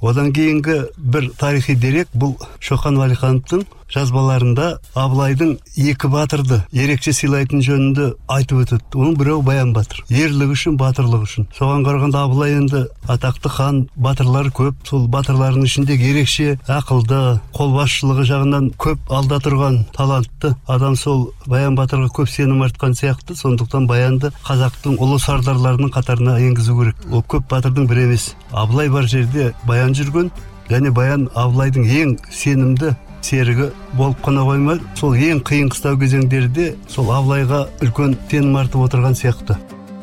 Одан 0.03 0.33
кейінгі 0.35 0.79
бір 0.99 1.31
тарихи 1.39 1.75
дерек 1.75 2.09
бұл 2.15 2.37
шоқан 2.63 2.99
уәлихановтың 2.99 3.67
жазбаларында 3.93 4.69
абылайдың 4.97 5.57
екі 5.77 6.09
батырды 6.13 6.63
ерекше 6.73 7.13
сыйлайтын 7.17 7.63
жөнінде 7.65 8.09
айтып 8.33 8.63
өтеді. 8.65 8.83
Оның 8.97 9.17
біреуі 9.21 9.45
баян 9.47 9.73
батыр. 9.77 10.03
Ерлігі 10.09 10.57
үшін 10.57 10.79
батырлығы 10.81 11.29
үшін. 11.29 11.49
Соған 11.57 11.85
қарағанда 11.87 12.23
абылай 12.27 12.57
енді 12.57 12.85
атақты 13.09 13.53
хан 13.53 13.83
батырлар 13.97 14.51
көп. 14.55 14.79
Сол 14.89 15.07
батырлардың 15.13 15.67
ішіндегі 15.69 16.13
ерекше 16.13 16.59
ақылды 16.67 17.39
қолбасшылығы 17.57 18.27
жағынан 18.31 18.71
көп 18.81 19.13
алда 19.13 19.41
тұрған 19.45 19.83
талантты 19.97 20.55
адам 20.67 20.97
сол 20.97 21.29
баян 21.47 21.77
батырға 21.77 22.13
көп 22.17 22.31
сенім 22.33 22.65
артқан 22.67 22.97
сияқты. 22.99 23.37
Сондықтан 23.37 23.87
баянды 23.91 24.33
қазақтың 24.47 24.99
ұлы 25.03 25.21
сардарларының 25.23 25.93
қатарына 25.93 26.39
енгізу 26.41 26.79
керек. 26.79 27.07
Ол 27.13 27.25
көп 27.29 27.49
батырдың 27.51 27.89
бірі 27.91 28.09
емес. 28.09 28.33
Абылай 28.53 28.91
бар 28.91 29.09
жерде 29.09 29.53
баян 29.67 29.95
жүрген 29.97 30.31
және 30.71 30.93
баян 30.95 31.29
абылайдың 31.35 31.89
ең 31.89 32.19
сенімді 32.31 32.95
серігі 33.23 33.71
болып 33.97 34.21
қана 34.25 34.45
қоймай 34.47 34.81
сол 34.99 35.15
ең 35.17 35.43
қиын 35.47 35.71
қыстау 35.73 35.99
кезеңдерде 36.01 36.73
сол 36.91 37.11
абылайға 37.15 37.65
үлкен 37.85 38.17
сенім 38.31 38.57
артып 38.61 38.87
отырған 38.87 39.15
сияқты. 39.19 39.57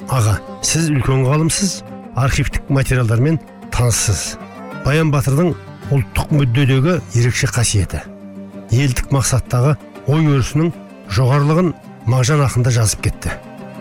Аға 0.09 0.39
сіз 0.65 0.89
үлкен 0.93 1.25
ғалымсыз 1.27 1.81
архивтік 2.15 2.69
материалдармен 2.69 3.39
таныссыз 3.75 4.37
баян 4.85 5.11
батырдың 5.13 5.53
ұлттық 5.93 6.33
мүддедегі 6.37 6.99
ерекше 7.17 7.49
қасиеті. 7.51 8.01
Елдік 8.71 9.11
мақсаттағы 9.13 9.75
ой 10.07 10.25
өрісінің 10.29 10.71
жоғарылығын 11.13 11.73
мағжан 12.09 12.43
ақында 12.45 12.73
жазып 12.73 13.05
кетті. 13.07 13.35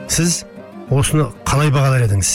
Сіз 0.08 0.42
осыны 0.90 1.28
қалай 1.48 1.72
бағалар 1.72 2.06
едіңіз? 2.08 2.30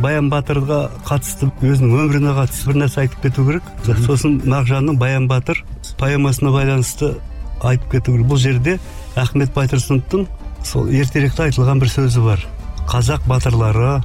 Баян 0.00 0.30
батырға 0.32 0.82
қатысты 1.08 1.50
өзінің 1.64 1.96
өміріне 2.04 2.34
қатысты 2.36 2.70
бір 2.70 2.80
нәрсе 2.84 3.02
айтып 3.04 3.24
кету 3.26 3.46
керек. 3.48 3.66
Сосын 4.06 4.38
мағжанның 4.48 5.00
баян 5.00 5.28
батыр 5.28 5.60
поэмасына 6.00 6.52
байланысты 6.54 7.14
айтып 7.60 7.92
кету 7.92 8.14
керек. 8.14 8.26
Бұл 8.26 8.40
жерде 8.40 8.78
ахмет 9.16 9.52
байтұрсыновтың 9.54 10.26
сол 10.64 10.88
ертеректе 10.88 11.46
айтылған 11.48 11.80
бір 11.82 11.92
сөзі 11.92 12.24
бар. 12.24 12.44
Қазақ 12.88 13.26
батырлары 13.28 14.00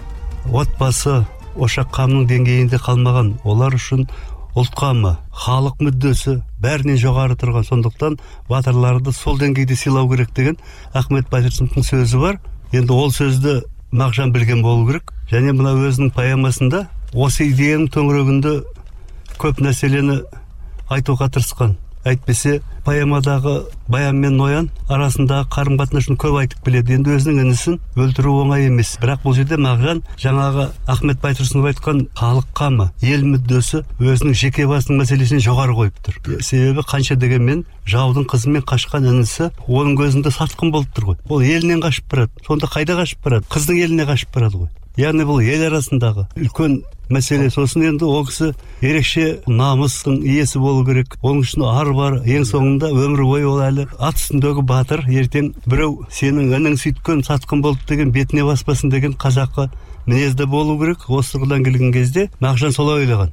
отбасы 0.51 1.23
ошақ 1.55 1.91
қамының 1.95 2.27
деңгейінде 2.29 2.79
қалмаған 2.83 3.35
олар 3.43 3.75
үшін 3.75 4.05
ұлт 4.55 4.75
қамы 4.77 5.15
халық 5.35 5.79
мүддесі 5.83 6.37
бәрінен 6.63 6.99
жоғары 6.99 7.35
тұрған. 7.39 7.65
Сондықтан 7.67 8.19
батырларды 8.49 9.11
сол 9.15 9.39
деңгейде 9.39 9.75
сыйлау 9.75 10.09
керек 10.11 10.35
деген 10.35 10.59
ахмет 10.93 11.31
байтұрсыновтың 11.31 11.87
сөзі 11.87 12.21
бар. 12.21 12.39
Енді 12.71 12.93
ол 12.93 13.11
сөзді 13.11 13.61
мағжан 13.91 14.31
білген 14.35 14.61
болу 14.63 14.87
керек. 14.87 15.11
Және 15.31 15.55
мына 15.55 15.73
өзінің 15.79 16.11
поэмасында 16.15 16.85
осы 17.13 17.49
идеяның 17.49 17.89
төңірегінде 17.95 18.53
көп 19.41 19.63
нәрселені 19.63 20.21
айтуға 20.91 21.31
тырысқан. 21.33 21.75
Әйтпесе 22.05 22.59
поэмадағы 22.85 23.55
баян 23.89 24.19
мен 24.21 24.37
ноян 24.37 24.69
арасындағы 24.89 25.47
қарым 25.53 25.79
қатынасын 25.79 26.19
көп 26.21 26.37
айтып 26.41 26.65
келеді. 26.65 26.99
Енді 26.99 27.15
өзінің 27.17 27.41
інісін 27.41 27.79
өлтіру 27.97 28.35
оңай 28.43 28.67
емес. 28.69 28.93
Бірақ 29.01 29.23
бұл 29.25 29.35
жерде 29.39 29.57
мағжан 29.57 30.03
жаңағы 30.21 30.67
ахмет 30.85 31.21
байтұрсынов 31.23 31.71
айтқан 31.71 32.05
халық 32.19 32.47
қамы 32.57 32.87
ел 33.01 33.25
мүддесі 33.25 33.81
өзінің 33.97 34.37
жеке 34.37 34.67
басының 34.69 35.01
мәселесін 35.01 35.41
жоғары 35.41 35.77
қойып 35.81 35.99
тұр. 36.05 36.39
Себебі 36.45 36.85
қанша 36.85 37.17
дегенмен 37.17 37.65
жаудың 37.89 38.29
қызымен 38.29 38.65
қашқан 38.69 39.09
інісі 39.09 39.49
оның 39.65 39.97
көзінде 39.97 40.33
сатқын 40.33 40.73
болып 40.75 40.93
тұр 40.93 41.11
ғой. 41.11 41.21
Ол 41.29 41.41
елінен 41.41 41.81
қашып 41.81 42.09
барады 42.11 42.45
сонда 42.45 42.69
қайда 42.69 43.01
қашып 43.01 43.25
барады? 43.25 43.49
Қыздың 43.49 43.81
еліне 43.81 44.05
қашып 44.05 44.33
барады 44.35 44.65
ғой. 44.65 44.73
Яғни 44.99 45.25
бұл 45.27 45.41
ел 45.43 45.65
арасындағы 45.69 46.27
үлкен 46.39 46.81
мәселе. 47.09 47.49
Сосын 47.53 47.85
енді 47.89 48.07
ол 48.09 48.25
кісі 48.27 48.51
ерекше 48.81 49.41
намыстың 49.47 50.21
иесі 50.25 50.59
болу 50.59 50.85
керек. 50.87 51.17
Оның 51.21 51.43
үшін 51.45 51.65
ар 51.69 51.91
бар 51.97 52.19
ең 52.23 52.45
соңында 52.49 52.91
өмір 52.93 53.25
бойы 53.29 53.49
ол 53.49 53.61
әлі 53.65 53.87
ат 53.99 54.19
үстіндегі 54.21 54.65
батыр. 54.65 55.05
Ертең 55.09 55.53
біреу 55.65 56.05
сенің 56.09 56.53
інің 56.57 56.79
сөйткен 56.81 57.25
сатқын 57.27 57.61
болды 57.65 57.85
деген 57.89 58.13
бетіне 58.15 58.45
баспасын 58.47 58.93
деген 58.93 59.13
қазақы 59.13 59.69
мінезді 60.05 60.45
болу 60.49 60.77
керек 60.79 61.05
осы 61.09 61.35
тұрғыдан 61.35 61.63
келген 61.65 61.91
кезде 61.93 62.27
мағжан 62.43 62.73
солай 62.75 63.03
ойлаған. 63.03 63.31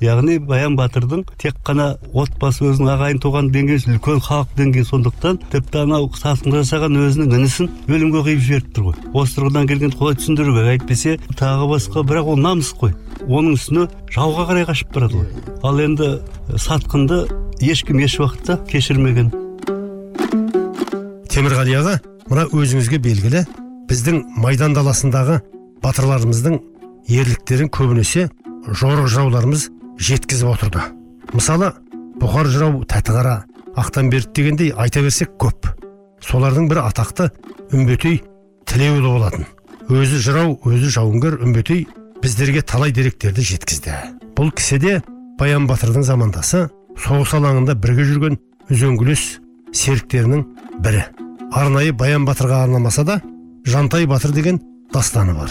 Яғни 0.00 0.38
баян 0.38 0.76
батырдың 0.78 1.24
тек 1.40 1.58
қана 1.66 1.94
отбасы 2.12 2.64
өзінің 2.68 2.92
ағайын 2.94 3.20
туған 3.22 3.50
деңгейі 3.54 3.94
үлкен 3.94 4.22
халық 4.24 4.54
деңгейі 4.58 4.88
сондықтан 4.88 5.40
тіпті 5.52 5.82
анау 5.84 6.10
сатқын 6.16 6.58
жасаған 6.58 6.98
өзінің 7.04 7.34
інісін 7.38 7.70
өлімге 7.88 8.24
қиып 8.28 8.44
жіберіп 8.48 8.72
тұр 8.74 8.88
ғой. 8.88 8.98
Осы 9.12 9.38
тұрғыдан 9.38 9.68
келгенде 9.68 9.98
солай 9.98 10.18
түсіндіру 10.20 10.56
керек 10.56 10.72
әйтпесе 10.74 11.18
тағы 11.38 11.68
басқа 11.74 12.04
бірақ 12.08 12.32
ол 12.34 12.40
намыс 12.40 12.72
қой. 12.72 12.94
Оның 13.28 13.56
үстіне 13.58 13.88
жауға 14.12 14.48
қарай 14.50 14.68
қашып 14.68 14.92
барады 14.94 15.20
ғой. 15.20 15.28
Ал 15.62 15.80
енді 15.80 16.10
сатқынды 16.56 17.24
ешкім 17.60 18.00
еш 18.04 18.18
уақытта 18.20 18.58
кешірмеген. 18.68 19.32
Темірғали 21.30 21.78
аға 21.80 21.98
мына 22.30 22.46
өзіңізге 22.52 23.00
белгілі 23.04 23.44
біздің 23.88 24.22
майдан 24.40 24.76
даласындағы 24.76 25.40
батырларымыздың 25.84 26.58
ерліктерін 27.12 27.70
көбінесе 27.72 28.28
жорық 28.66 29.08
жырауларымыз 29.12 29.68
жеткізіп 30.00 30.54
отырды. 30.54 30.84
Мысалы 31.34 31.72
бұхар 32.20 32.48
жырау 32.48 32.84
тәтіқара 32.88 33.42
ақтанберді 33.76 34.32
дегендей 34.34 34.72
айта 34.72 35.02
берсек 35.04 35.34
көп. 35.40 35.68
Солардың 36.24 36.70
бірі 36.70 36.84
атақты 36.88 37.28
үмбетей 37.72 38.22
тілеуұлы 38.68 39.10
болатын. 39.16 39.46
Өзі 39.92 40.20
жырау 40.24 40.56
өзі 40.64 40.92
жауынгер 40.94 41.36
үмбетей 41.44 41.84
біздерге 42.22 42.62
талай 42.62 42.94
деректерді 42.94 43.44
жеткізді. 43.44 43.98
Бұл 44.36 44.54
кісі 44.56 44.78
де 44.80 44.94
баян 45.38 45.68
батырдың 45.68 46.06
замандасы 46.06 46.68
соғыс 46.96 47.34
алаңында 47.36 47.76
бірге 47.76 48.06
жүрген 48.08 48.40
үзеңгілес 48.70 49.26
серіктерінің 49.74 50.46
бірі. 50.80 51.04
Арнайы 51.52 51.92
баян 51.92 52.24
батырға 52.24 52.64
арнамаса 52.64 53.04
да 53.04 53.20
жантай 53.66 54.06
батыр 54.06 54.32
деген 54.32 54.62
дастаны 54.94 55.34
бар. 55.34 55.50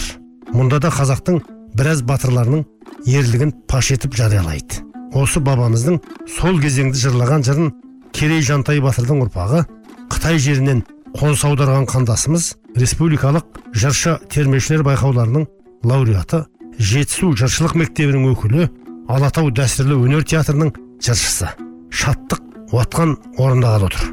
Мұнда 0.54 0.78
да 0.84 0.90
қазақтың 0.94 1.40
біраз 1.74 2.02
батырларының 2.06 2.64
ерлігін 3.10 3.52
паш 3.68 3.90
етіп 3.96 4.14
жариялайды. 4.14 4.84
Осы 5.14 5.40
бабамыздың 5.42 6.00
сол 6.30 6.60
кезеңді 6.62 7.00
жырлаған 7.00 7.44
жырын 7.46 7.72
керей 8.14 8.42
жантай 8.46 8.80
батырдың 8.82 9.24
ұрпағы 9.26 9.64
қытай 10.14 10.38
жерінен 10.38 10.84
қоныс 11.18 11.44
аударған 11.46 11.88
қандасымыз 11.90 12.52
республикалық 12.78 13.60
жыршы 13.74 14.16
термешілер 14.30 14.82
байқауларының 14.86 15.46
лауреаты 15.86 16.44
жетісу 16.78 17.34
жыршылық 17.38 17.76
мектебінің 17.82 18.30
өкілі 18.32 18.70
алатау 19.10 19.50
дәстүрлі 19.54 19.98
өнер 20.06 20.24
театрының 20.26 20.72
жыршысы. 21.02 21.50
Шаттық 21.94 22.42
уатқан 22.74 23.14
орындағалы 23.38 23.90
отыр. 23.90 24.04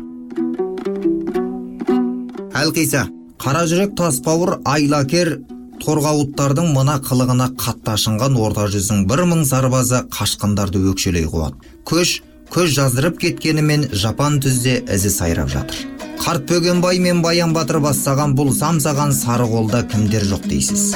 Әлқиса 2.62 3.08
қара 3.42 3.66
жүрек 3.66 3.96
тасбауыр 3.98 4.60
айлакер 4.70 5.40
торғауыттардың 5.82 6.74
мына 6.76 6.98
қылығына 7.06 7.48
қатты 7.62 7.96
ашынған 7.96 8.38
орта 8.40 8.68
жүздің 8.74 9.06
бір 9.10 9.26
мың 9.32 9.46
сарбазы 9.50 10.04
қашқындарды 10.14 10.84
өкшелей 10.92 11.26
қуады. 11.32 11.58
Көш 11.90 12.20
көз 12.54 12.76
жаздырып 12.78 13.18
кеткенімен 13.24 13.88
жапан 13.92 14.40
түзде 14.44 14.82
ізі 14.96 15.12
сайрап 15.18 15.50
жатыр. 15.54 15.88
Қарт 16.22 16.46
бөгенбай 16.52 17.00
мен 17.02 17.24
баян 17.26 17.56
батыр 17.56 17.80
бастаған 17.82 18.36
бұл 18.38 18.54
самсаған 18.54 19.16
сары 19.16 19.48
қолда 19.50 19.82
кімдер 19.90 20.28
жоқ 20.30 20.46
дейсіз? 20.52 20.92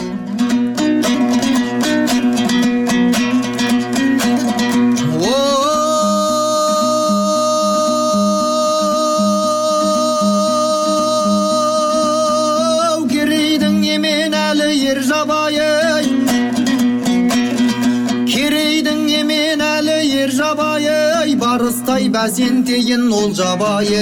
Бәсентейін 22.35 23.03
ол 23.15 23.29
жабайы 23.31 23.99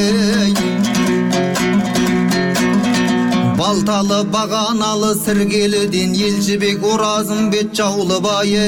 балталы 3.59 4.17
бағаналы 4.33 5.11
сіргеліден 5.19 6.15
ел 6.17 6.39
жібек 6.41 6.81
оразым 6.93 7.51
бет 7.53 7.75
жаулыбайы 7.77 8.63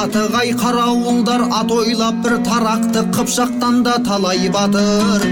атығай 0.00 0.50
қарауылдар 0.64 1.46
ат 1.60 1.70
ойлап 1.76 2.18
бір 2.26 2.36
тарақты 2.50 3.06
қыпшақтан 3.14 3.84
да 3.86 3.94
талай 4.10 4.50
батыр 4.50 5.28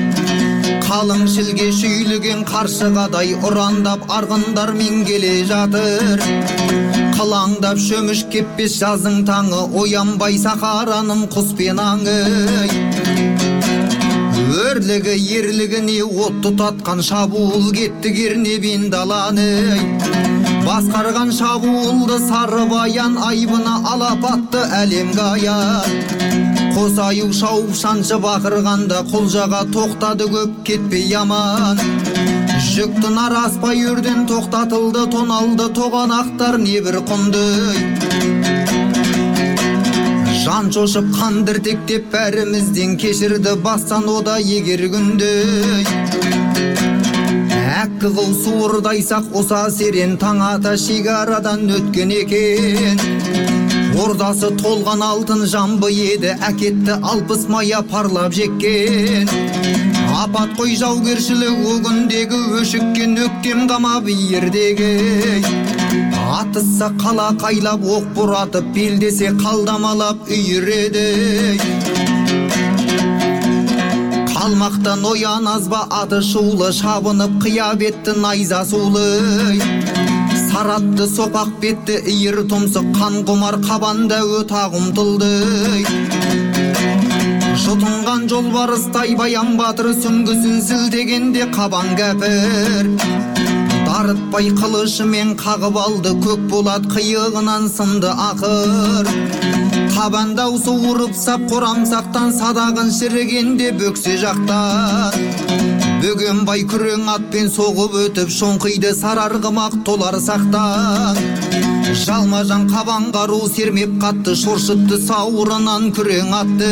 қалың 0.86 1.26
шілге 1.34 1.72
шүйліген 1.82 2.46
қаршығадай 2.54 3.34
ұрандап 3.42 4.06
арғындармен 4.20 5.02
келе 5.10 5.34
жатыр 5.50 7.07
қылаңдап 7.18 7.80
шөміш 7.82 8.20
кеппес 8.30 8.76
жазың 8.78 9.24
таңы 9.26 9.64
оянбай 9.80 10.36
сахараның 10.38 11.24
құспен 11.32 11.80
аңы 11.82 12.18
өрлігі 14.58 15.16
ерлігіне 15.38 15.96
от 16.06 16.36
тұтатқан 16.44 17.02
шабуыл 17.02 17.72
кетті 17.74 18.12
кернебен 18.14 18.86
даланы. 18.92 19.48
Басқарған 20.62 21.32
шабуылды 21.34 22.20
сары 22.28 22.68
баян 22.70 23.18
айбыны 23.30 23.74
алапатты 23.94 24.62
әлемге 24.82 25.26
аян 25.32 26.38
қос 26.76 27.00
аю 27.02 27.32
шауып 27.34 27.74
шаншып 27.82 28.30
ақырғанда 28.36 29.02
құлжаға 29.10 29.64
тоқтады 29.74 30.30
көп 30.36 30.62
кетпей 30.70 31.14
аман. 31.18 31.82
Жүкті 32.78 33.08
нараспай 33.10 33.80
өрден 33.90 34.20
тоқтатылды 34.30 35.08
тоналды 35.10 35.64
тоғанақтар 35.74 36.60
небір 36.62 37.00
құнды. 37.08 37.40
Жан 40.44 40.70
шошып 40.76 41.08
қан 41.16 41.40
діртектеп 41.48 42.06
бәрімізден 42.12 42.94
кешірді 43.02 43.56
бастан 43.64 44.06
ода 44.12 44.36
егер 44.38 44.84
күнді. 44.94 45.32
Әккі 47.82 48.14
қыл 48.14 48.32
суырдайсақ 48.44 49.34
оса 49.42 49.64
серен 49.74 50.14
таң 50.22 50.46
ата 50.52 50.76
шекарадан 50.78 51.66
өткен 51.80 52.14
екен. 52.14 53.06
Ордасы 53.98 54.54
толған 54.62 55.02
алтын 55.02 55.48
жамбы 55.50 55.90
еді 55.90 56.38
әкетті 56.38 57.02
алпыс 57.02 57.48
мая 57.50 57.82
парлап 57.82 58.38
жеккен. 58.38 59.97
Апат 60.18 60.50
қой 60.58 60.72
жаугершілік 60.80 61.60
о 61.70 61.74
күндегі 61.84 62.38
өшіккен 62.58 63.12
өктем 63.22 63.66
қамап 63.70 64.08
ердегі 64.10 64.88
атысса 66.38 66.88
қала 66.98 67.28
қайлап 67.38 67.84
оқ 67.96 68.08
бұратып 68.16 68.66
белдесе 68.74 69.30
қалдамалап 69.38 70.26
үйіреді. 70.26 71.06
Қалмақтан 74.34 75.06
оян 75.12 75.48
азба 75.54 75.84
аты 76.00 76.20
шулы 76.30 76.72
шабынып 76.80 77.38
қия 77.44 77.72
бетті 77.78 78.18
найза 78.18 78.64
сулы. 78.64 79.08
Саратты 80.48 81.06
сопақ 81.06 81.58
бетті 81.62 82.00
иір 82.10 82.42
тұмсық 82.50 82.94
қан 82.98 83.22
құмар 83.28 83.60
қабанда 83.68 84.22
өтақ 84.40 84.78
ұмтылды 84.82 86.57
жұтынған 87.68 88.22
жолбарыстай 88.30 89.10
баян 89.18 89.50
батыр 89.58 89.90
сүңгісін 89.92 90.62
сілтегенде 90.64 91.48
қабан 91.52 91.90
кәпір. 91.98 92.86
Дарытпай 93.84 94.48
қылышымен 94.56 95.34
қағып 95.42 95.76
алды 95.82 96.14
көк 96.24 96.46
болат 96.48 96.86
қиығынан 96.94 97.68
сынды 97.68 98.08
ақыр. 98.28 99.10
Қабан 99.92 100.32
даусы 100.38 100.72
ұрып 100.92 101.12
сап 101.18 101.44
қорамсақтан 101.52 102.32
садағын 102.38 102.94
шірігенде 103.00 103.74
бөксе 103.76 104.16
жақтан. 104.24 105.77
Бөгенбай 106.02 106.62
күрең 106.70 107.08
атпен 107.14 107.48
соғып 107.52 107.96
өтіп 108.04 108.30
шоңқиды 108.34 108.92
сарарғымақ 109.00 109.80
толар 109.86 110.18
сақтан 110.22 111.18
жалма 112.04 112.42
жан 112.44 112.66
қабан 112.68 113.08
қару 113.14 113.40
сермеп 113.54 113.94
қатты 114.02 114.34
шоршытты 114.36 114.98
сауырынан 115.06 115.88
күрең 115.96 116.34
атты. 116.40 116.70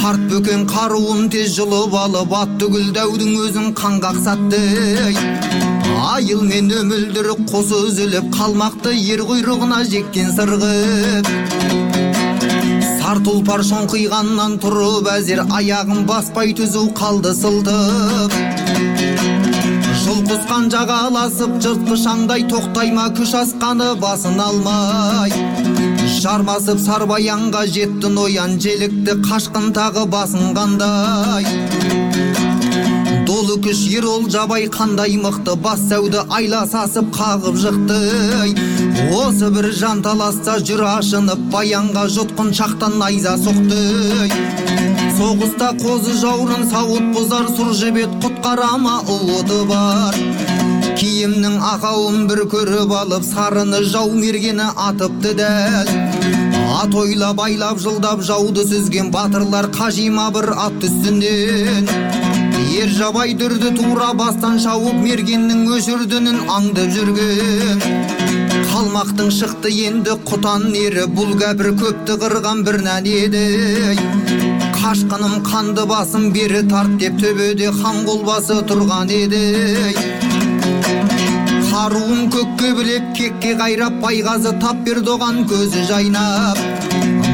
Қарт 0.00 0.24
бөкен 0.30 0.64
қаруын 0.70 1.28
тез 1.32 1.54
жұлып 1.58 1.94
алып 2.00 2.32
ат 2.40 2.56
түгіл 2.62 2.90
дәудің 2.96 3.36
өзін 3.44 3.70
қанға 3.80 4.14
ақсатты 4.14 4.62
айыл 6.06 6.42
мен 6.48 6.70
өмілдір 6.80 7.32
қосы 7.50 7.82
үзіліп 7.90 8.30
қалмақты 8.36 8.94
ер 9.12 9.24
құйрығына 9.28 9.82
жеккен 9.90 10.32
сырғып. 10.36 12.05
Сар 13.06 13.20
тұлпар 13.22 13.62
шоңқиғаннан 13.62 14.56
тұрып 14.58 15.06
әзер 15.12 15.44
аяғын 15.54 16.00
баспай 16.08 16.50
түзу 16.58 16.88
қалды 16.98 17.30
сылтып. 17.38 18.32
Жұл 20.00 20.24
құсқан 20.26 20.66
жағаласып 20.74 21.52
жыртқыш 21.62 22.02
аңдай 22.10 22.42
тоқтай 22.50 22.90
ма 22.96 23.04
күш 23.14 23.36
асқаны 23.42 23.92
басын 24.02 24.42
алмай. 24.42 25.30
Жармасып 26.16 26.82
сарбаянға 26.82 27.62
жетті 27.76 28.10
ноян 28.16 28.58
желікті 28.66 29.20
қашқын 29.28 29.70
тағы 29.78 30.08
басынғандай. 30.16 32.05
Долы 33.36 33.58
күш 33.60 33.82
ерол 33.92 34.22
жабай 34.32 34.64
қандай 34.72 35.18
мықты 35.20 35.58
бас 35.60 35.80
сәуді 35.90 36.22
айла 36.32 36.62
сасып 36.70 37.10
қағып 37.12 37.58
жықты. 37.60 37.98
Осы 39.12 39.50
бір 39.52 39.66
жанталасса 39.76 40.54
жүр 40.64 40.80
ашынып 40.88 41.42
баянға 41.52 42.06
жұтқын 42.14 42.54
шақтан 42.56 42.96
найза 43.02 43.34
соқты. 43.42 44.30
Соғыста 45.18 45.74
қозы 45.82 46.16
жаурын 46.22 46.64
сауыт 46.70 47.10
бұзар 47.12 47.50
сұр 47.58 47.74
жебет 47.76 48.14
құтқарама 48.24 49.02
уыты 49.04 49.60
бар. 49.68 50.16
Киімнің 50.96 51.60
ақауын 51.74 52.24
бір 52.30 52.46
көріп 52.54 52.94
алып 53.02 53.26
сарыны 53.26 53.82
жау 53.84 54.14
мергені 54.16 54.70
атыпты 54.88 55.34
дәл. 55.42 55.92
Ат 56.80 56.96
ойлап 56.96 57.36
байлап 57.42 57.84
жылдап 57.84 58.24
жауды 58.24 58.64
сүзген 58.64 59.12
батырлар 59.12 59.68
қажима 59.76 60.30
бір 60.32 60.54
ат 60.56 60.88
үстінен. 60.88 62.35
Ер 62.76 62.90
жабай 62.92 63.32
дүрді 63.40 63.70
тура 63.76 64.10
бастан 64.18 64.58
шауып 64.60 64.96
мергеннің 65.00 65.62
өшірдінін 65.76 66.42
аңдып 66.52 66.90
жүрген. 66.96 67.80
Қалмақтың 68.68 69.30
шықты 69.32 69.72
енді 69.86 70.16
құтан 70.28 70.66
ері 70.76 71.06
бұл 71.16 71.32
кәпір 71.40 71.70
көпті 71.80 72.18
қырған 72.20 72.60
бір 72.66 72.80
нән 72.84 73.08
еді. 73.08 73.44
Қашқыным 74.76 75.40
қанды 75.48 75.86
басым 75.88 76.28
бері 76.36 76.62
тарт 76.68 76.98
деп 77.00 77.16
төбеде 77.22 77.72
хан 77.80 78.04
қолбасы 78.08 78.60
тұрған 78.68 79.14
еді. 79.22 79.42
Қаруын 81.70 82.28
көкке 82.36 82.74
білеп 82.76 83.12
кекке 83.16 83.56
қайрап 83.56 84.00
байғазы 84.04 84.52
тап 84.60 84.84
берді 84.84 85.16
оған 85.16 85.46
көзі 85.48 85.88
жайнап. 85.88 86.60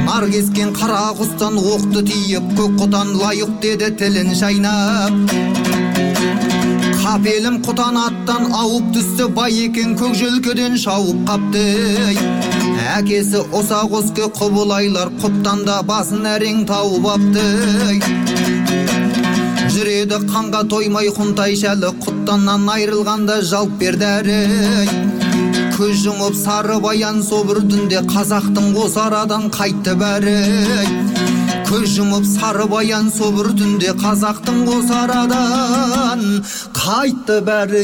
Нар 0.06 0.26
кескен 0.30 0.72
қара 0.76 1.00
құстан 1.18 1.56
оқты 1.58 2.02
тиіп 2.08 2.50
көк 2.58 2.74
құтан 2.80 3.12
лайық 3.20 3.52
деді 3.62 3.88
тілін 3.98 4.34
шайнап. 4.38 5.14
Қапелім 7.02 7.56
құтан 7.66 7.98
аттан 8.00 8.52
ауып 8.52 8.92
түсті 8.96 9.28
бай 9.36 9.56
екен 9.66 9.96
көк 10.00 10.14
желкеден 10.18 10.76
шауып 10.84 11.24
қапты. 11.28 11.64
Әкесі 12.96 13.42
оса 13.58 13.82
қоске 13.92 14.28
құбылайлар 14.38 15.12
құттан 15.22 15.64
да 15.68 15.80
басын 15.86 16.26
әрең 16.34 16.64
тауып 16.68 17.08
апты. 17.14 17.46
Жүреді 19.72 20.22
қанға 20.28 20.66
тоймай 20.68 21.08
құнтай 21.16 21.56
шәлі 21.62 21.94
құттаннан 22.04 22.68
айрылғанда 22.76 23.40
жалп 23.48 23.78
берді 23.80 24.08
әрі. 24.18 25.21
Көз 25.82 25.96
жұмып 25.98 26.34
сары 26.38 26.76
баян 26.78 27.16
собыр 27.26 27.58
түнде 27.66 28.04
қазақтың 28.06 28.68
осы 28.78 29.00
арадан 29.02 29.48
қайтты 29.50 29.96
бәрі. 29.98 30.34
Көз 31.66 31.96
жұмып 31.96 32.22
сары 32.22 32.68
баян 32.70 33.08
түнде 33.58 33.90
қазақтың 33.98 34.60
осы 34.70 34.94
арадан 34.94 36.22
қайтты 36.76 37.40
бәрі. 37.42 37.82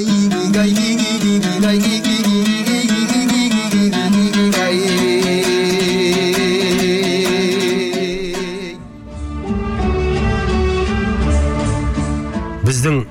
Біздің 12.63 13.03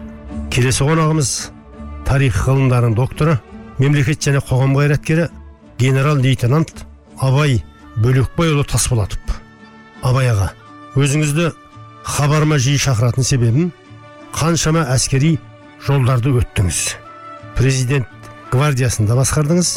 келесі 0.56 0.88
қонағымыз 0.88 1.36
тарих 2.08 2.39
ғылымдарының 2.47 2.95
докторы 2.95 3.39
мемлекет 3.80 4.22
және 4.24 4.42
қоғам 4.42 4.76
қайраткері 4.78 5.30
генерал 5.80 6.18
лейтенант 6.22 6.86
абай 7.20 7.63
бөлекбайұлы 7.98 8.66
тасболатов. 8.70 9.20
Абай 10.02 10.30
аға 10.32 10.52
өзіңізді 10.98 11.52
хабарыма 12.06 12.58
жиі 12.62 12.80
шақыратын 12.82 13.26
себебім 13.26 13.72
қаншама 14.34 14.86
әскери 14.94 15.38
жолдарды 15.86 16.34
өттіңіз. 16.42 16.82
Президент 17.58 18.08
гвардиясында 18.52 19.18
басқардыңыз 19.18 19.74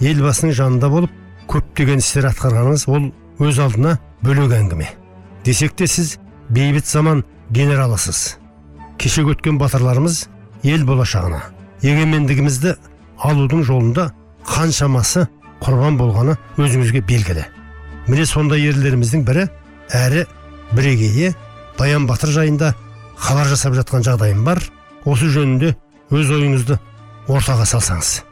елбасының 0.00 0.56
жанында 0.56 0.90
болып 0.92 1.18
көптеген 1.50 2.02
істер 2.02 2.28
атқарғаныңыз 2.30 2.86
ол 2.88 3.10
өз 3.42 3.58
алдына 3.60 3.96
бөлек 4.22 4.52
әңгіме. 4.56 4.88
Десек 5.44 5.74
те 5.76 5.86
сіз 5.86 6.18
бейбіт 6.48 6.86
заман 6.86 7.24
генералысыз. 7.50 8.38
Кеше 8.98 9.24
өткен 9.26 9.58
батырларымыз 9.58 10.26
ел 10.62 10.84
болашағына 10.86 11.42
егемендігімізді 11.82 12.76
алудың 13.22 13.62
жолында 13.66 14.08
қаншамасы 14.48 15.26
құрбан 15.62 15.98
болғаны 15.98 16.36
өзіңізге 16.58 17.04
белгілі. 17.06 17.44
Міне 18.08 18.26
сондай 18.26 18.64
ерлеріміздің 18.66 19.22
бірі 19.26 19.46
әрі 19.94 20.24
бірегейі 20.74 21.32
баян 21.78 22.08
батыр 22.08 22.32
жайында 22.34 22.72
хабар 23.16 23.46
жасап 23.46 23.76
жатқан 23.78 24.02
жағдайым 24.06 24.42
бар. 24.44 24.62
Осы 25.04 25.30
жөнінде 25.30 25.74
өз 26.10 26.30
ойыңызды 26.34 26.78
ортаға 27.30 27.66
салсаңыз. 27.66 28.22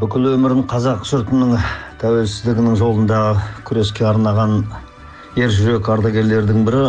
Бүкіл 0.00 0.32
өмірін 0.32 0.64
қазақ 0.70 1.04
жұртының 1.06 1.54
тәуелсіздігінің 2.02 2.74
жолындағы 2.80 3.44
күреске 3.68 4.06
арнаған 4.10 4.64
ер 5.38 5.54
жүрек 5.54 5.88
ардагерлердің 5.94 6.66
бірі 6.66 6.82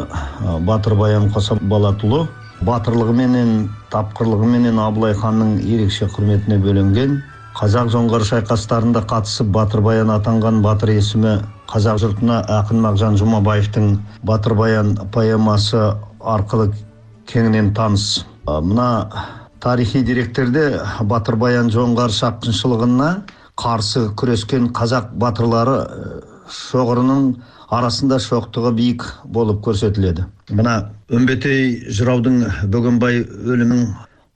батыр 0.66 0.98
баян 0.98 1.30
қосабалатұлы 1.34 2.26
батырлығыменен 2.66 3.70
тапқырлығыменен 3.94 4.82
абылай 4.82 5.14
ханның 5.18 5.58
ерекше 5.62 6.10
құрметіне 6.14 6.58
бөленген 6.64 7.18
қазақ 7.56 7.88
жоңғар 7.94 8.24
шайқастарында 8.28 9.06
қатысып 9.08 9.48
батыр 9.56 9.80
баян 9.86 10.10
атанған 10.12 10.58
батыр 10.64 10.92
есімі 10.92 11.38
қазақ 11.72 12.02
жұртына 12.04 12.42
ақын 12.52 12.82
мағжан 12.84 13.16
жұмабаевтың 13.22 13.94
батыр 14.28 14.58
баян 14.60 14.92
поэмасы 15.16 15.86
арқылы 16.20 16.74
кеңінен 17.32 17.72
таныс. 17.78 18.26
Мына 18.46 18.90
тарихи 19.64 20.04
деректерде 20.04 20.82
батыр 21.08 21.38
баян 21.40 21.72
жоңғар 21.72 22.12
шапқыншылығына 22.18 23.10
қарсы 23.56 24.10
күрескен 24.20 24.68
қазақ 24.76 25.14
батырлары 25.24 25.78
ә, 25.80 26.10
шоғырының 26.52 27.30
арасында 27.74 28.20
шоқтығы 28.20 28.74
биік 28.76 29.06
болып 29.32 29.64
көрсетіледі. 29.64 30.28
Мына 30.52 30.76
үмбетей 31.08 31.86
жыраудың 31.88 32.44
бөгенбай 32.74 33.24
өлімін 33.24 33.88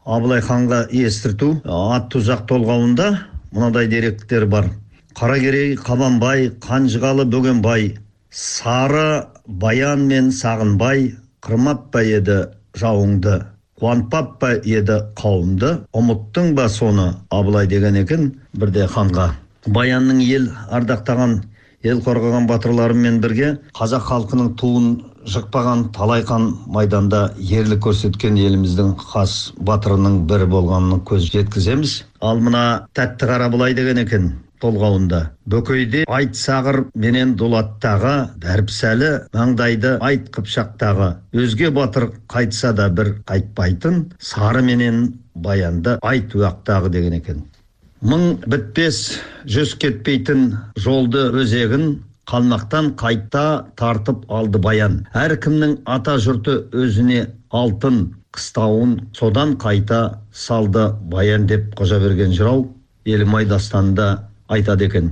абылай 0.05 0.41
ханға 0.41 0.85
естірту 0.93 1.51
ат 1.65 2.09
тұзақ 2.13 2.45
толғауында 2.49 3.09
мынадай 3.51 3.87
деректер 3.91 4.45
бар. 4.45 4.69
Қаракерей 5.17 5.75
қабанбай 5.75 6.49
қанжығалы 6.63 7.25
бөгенбай 7.29 7.95
сары 8.31 9.25
баян 9.45 10.07
мен 10.07 10.31
сағынбай 10.31 11.13
қырмап 11.43 11.89
па 11.91 12.03
еді 12.05 12.43
жауыңды 12.79 13.39
қуантпап 13.79 14.39
па 14.39 14.53
еді 14.57 14.99
қауымды. 15.19 15.75
Ұмыттың 15.95 16.53
ба 16.55 16.67
соны 16.69 17.13
абылай 17.31 17.67
деген 17.67 17.95
екен 17.95 18.33
бірде 18.53 18.87
ханға. 18.87 19.31
Баянның 19.67 20.21
ел 20.23 20.49
ардақтаған 20.71 21.39
ел 21.83 22.01
қорғаған 22.03 22.47
батырларыммен 22.49 23.19
бірге 23.23 23.53
қазақ 23.77 24.07
халқының 24.09 24.53
туын 24.59 24.89
жықпаған 25.33 25.87
талай 25.95 26.23
қан 26.27 26.49
майданда 26.75 27.21
ерлік 27.37 27.81
көрсеткен 27.85 28.37
еліміздің 28.39 28.95
хас 29.11 29.33
батырының 29.69 30.21
бірі 30.29 30.47
болғанын 30.53 31.03
көз 31.09 31.29
жеткіземіз. 31.33 31.95
Ал 32.21 32.41
мына 32.45 32.63
тәтті 32.97 33.29
қара 33.29 33.49
былай 33.53 33.75
деген 33.77 34.01
екен 34.03 34.31
толғауында. 34.63 35.21
Бөкейде 35.49 36.03
айт 36.11 36.35
сағыр 36.35 36.81
менен 36.95 37.35
дулаттағы 37.39 38.15
дәріпсәлі 38.43 39.11
маңдайды 39.35 39.95
айт 40.03 40.27
қыпшақтағы. 40.35 41.13
Өзге 41.33 41.71
батыр 41.75 42.09
қайтса 42.27 42.73
да 42.75 42.89
бір 42.89 43.15
қайтпайтын 43.29 44.03
сары 44.19 44.65
менен 44.65 45.13
баянды 45.35 45.97
айт 46.01 46.35
уақтағы 46.35 46.91
деген 46.91 47.15
екен 47.21 47.47
мың 47.99 48.37
бітпес 48.47 49.19
жүз 49.43 49.73
кетпейтін 49.81 50.53
жолды 50.79 51.25
өзегін 51.35 51.97
қалмақтан 52.29 52.93
қайта 52.99 53.65
тартып 53.79 54.27
алды 54.29 54.61
баян. 54.61 55.01
Әркімнің 55.17 55.79
ата 55.89 56.17
жұрты 56.21 56.59
өзіне 56.77 57.25
алтын 57.49 58.03
қыстауын 58.35 58.99
содан 59.17 59.55
қайта 59.57 60.19
салды 60.31 60.91
баян 61.09 61.47
деп 61.49 61.73
қожаберген 61.79 62.35
жырау 62.37 62.67
елімай 63.05 63.45
дастанында 63.49 64.29
айтады 64.47 64.85
екен. 64.85 65.11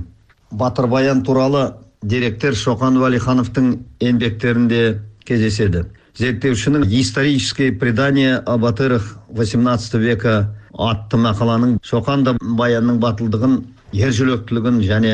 Батыр 0.50 0.86
баян 0.86 1.24
туралы 1.24 1.72
деректер 2.02 2.54
шоқан 2.54 3.00
уәлихановтың 3.02 3.72
еңбектерінде 4.00 5.00
кездеседі. 5.26 5.84
Зерттеушінің 6.18 6.86
исторические 6.90 7.72
предания 7.72 8.38
о 8.46 8.58
батырах 8.58 9.18
18 9.34 9.98
века 9.98 10.54
атты 10.72 11.18
мақаланың 11.18 11.78
шоқан 11.82 12.24
да 12.24 12.36
баянның 12.40 12.98
батылдығын 13.02 13.58
ержүректілігін 13.92 14.80
және 14.86 15.12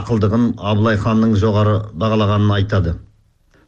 ақылдығын 0.00 0.52
абылай 0.58 1.00
ханның 1.04 1.38
жоғары 1.44 1.78
бағалағанын 1.94 2.54
айтады. 2.58 2.98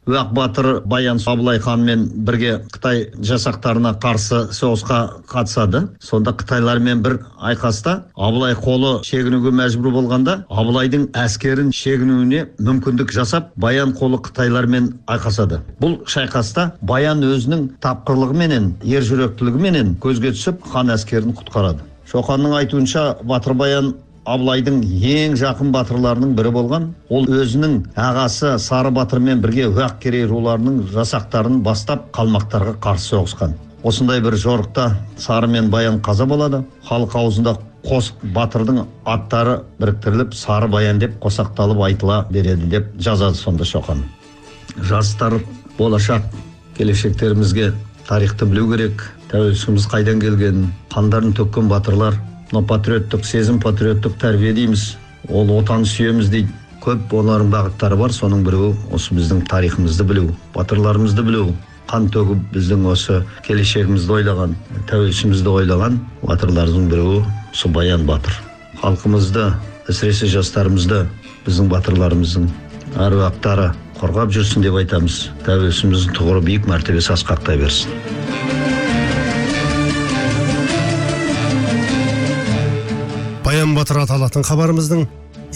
Уақ 0.07 0.33
батыр 0.37 0.83
баян 0.85 1.19
абылай 1.27 1.59
ханмен 1.59 2.03
бірге 2.27 2.59
қытай 2.73 3.07
жасақтарына 3.25 3.95
қарсы 4.03 4.51
соғысқа 4.53 4.99
қатысады. 5.31 5.81
Сонда 6.01 6.35
қытайлармен 6.37 7.01
бір 7.01 7.17
айқаста 7.41 8.03
абылай 8.15 8.53
қолы 8.53 9.01
шегінуге 9.09 9.49
мәжбүр 9.57 9.95
болғанда 9.97 10.45
абылайдың 10.51 11.09
әскерін 11.17 11.73
шегінуіне 11.73 12.45
мүмкіндік 12.61 13.17
жасап 13.17 13.53
баян 13.57 13.97
қолы 13.97 14.21
қытайлармен 14.29 14.93
айқасады. 15.09 15.63
Бұл 15.81 16.03
шайқаста 16.05 16.75
баян 16.83 17.25
өзінің 17.25 17.71
тапқырлығыменен 17.81 18.75
ержүректілігіменен 18.85 19.97
көзге 20.05 20.37
түсіп 20.37 20.69
хан 20.69 20.93
әскерін 20.93 21.33
құтқарады. 21.33 21.81
Шоқанның 22.13 22.59
айтуынша 22.61 23.15
батыр 23.25 23.57
баян 23.57 23.95
абылайдың 24.25 24.79
ең 25.05 25.35
жақын 25.37 25.73
батырларының 25.75 26.33
бірі 26.39 26.51
болған 26.55 26.87
ол 27.13 27.27
өзінің 27.29 27.75
ағасы 28.01 28.55
сары 28.63 28.91
батырмен 28.97 29.43
бірге 29.45 29.67
уақ 29.69 29.99
керей 30.01 30.25
руларының 30.31 30.81
жасақтарын 30.95 31.61
бастап 31.67 32.09
қалмақтарға 32.17 32.79
қарсы 32.87 33.13
соғысқан. 33.13 33.53
Осындай 33.85 34.23
бір 34.25 34.39
жорықта 34.41 34.95
сары 35.21 35.47
мен 35.47 35.69
баян 35.71 36.01
қаза 36.01 36.25
болады 36.25 36.63
халық 36.89 37.19
аузында 37.21 37.57
қос 37.85 38.15
батырдың 38.35 38.87
аттары 39.05 39.59
біріктіріліп 39.81 40.33
сары 40.35 40.69
баян 40.73 40.99
деп 40.99 41.19
қосақталып 41.21 41.85
айтыла 41.85 42.25
береді 42.31 42.71
деп 42.73 42.93
жазады 42.97 43.37
сонда 43.37 43.69
шоқан. 43.69 44.07
Жастар 44.81 45.37
болашақ 45.79 46.25
келешектерімізге 46.79 47.75
тарихты 48.09 48.49
білу 48.49 48.71
керек 48.73 49.11
тәуелсіздігіміз 49.29 49.91
қайдан 49.93 50.25
келгенін 50.25 50.71
қандарын 50.95 51.37
төккен 51.37 51.69
батырлар 51.69 52.17
мынау 52.55 52.69
патриоттық 52.71 53.25
сезім 53.27 53.57
патриоттық 53.59 54.15
тәрбие 54.23 54.53
дейміз 54.55 54.95
ол 55.27 55.49
отан 55.57 55.83
сүйеміз 55.83 56.29
дейді 56.31 56.53
көп 56.85 57.11
олардың 57.19 57.51
бағыттары 57.51 57.97
бар 57.99 58.13
соның 58.15 58.45
біреуі 58.47 58.77
осы 58.95 59.15
біздің 59.17 59.41
тарихымызды 59.51 60.05
білу 60.07 60.29
батырларымызды 60.55 61.25
білу 61.27 61.49
қан 61.91 62.07
төгіп 62.15 62.45
біздің 62.55 62.87
осы 62.93 63.25
келешегімізді 63.49 64.15
ойлаған 64.21 64.55
тәуелсіздігімізді 64.87 65.51
ойлаған 65.51 65.99
батырлардың 66.23 66.87
біреуі 66.93 67.25
осы 67.51 67.71
баян 67.75 68.07
батыр 68.07 68.39
халқымызды 68.85 69.49
әсіресе 69.91 70.31
жастарымызды 70.37 71.09
біздің 71.49 71.73
батырларымыздың 71.75 72.47
әруақтары 73.09 73.73
қорғап 73.99 74.31
жүрсін 74.37 74.69
деп 74.69 74.79
айтамыз 74.79 75.25
тәуелсіздігіміздің 75.49 76.21
тұғыры 76.21 76.47
биік 76.53 76.71
мәртебесі 76.71 77.17
асқақтай 77.19 77.59
берсін 77.65 78.24
батыр 83.73 84.03
аталатын 84.03 84.45
хабарымыздың 84.45 85.07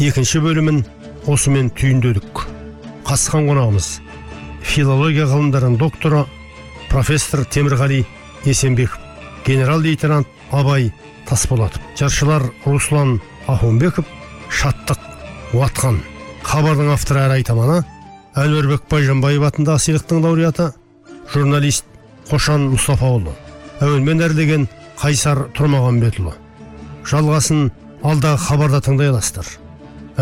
екінші 0.00 0.40
бөлімін 0.40 0.78
осымен 1.28 1.68
түйіндедік. 1.76 2.46
Қатысқан 3.04 3.44
қонағымыз 3.50 3.88
филология 4.64 5.26
ғылымдарының 5.28 5.76
докторы 5.80 6.22
профессор 6.88 7.44
темірғали 7.44 8.06
есенбеков 8.46 8.98
генерал 9.44 9.84
лейтенант 9.84 10.28
абай 10.50 10.88
тасболатов 11.28 11.82
жыршылар 11.98 12.48
руслан 12.64 13.18
ахунбеков 13.46 14.08
шаттық 14.48 14.98
уатқан. 15.52 16.00
Хабардың 16.48 16.94
авторы 16.94 17.26
әрі 17.26 17.42
айтаманы 17.42 17.82
әнуарбек 18.38 18.88
байжанбаев 18.88 19.44
атындағы 19.50 19.84
сыйлықтың 19.84 20.24
лауреаты 20.24 20.72
журналист 21.34 21.84
қошан 22.30 22.70
мұстафаұлы 22.72 23.34
әуенмен 23.84 24.22
әрлеген 24.24 24.68
қайсар 25.00 25.46
тұрмағанбетұлы 25.56 26.32
жалғасын 27.08 27.68
алдағы 28.06 28.38
хабарда 28.46 28.80
тыңдай 28.84 29.11
аласыздар 29.11 29.48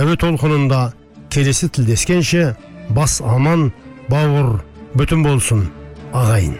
әуе 0.00 0.16
толқынында 0.20 0.80
келесі 1.32 1.68
тілдескенше 1.68 2.44
бас 2.96 3.18
аман 3.20 3.70
бауыр 4.08 4.60
бүтін 4.96 5.24
болсын 5.26 5.66
ағайын 6.16 6.56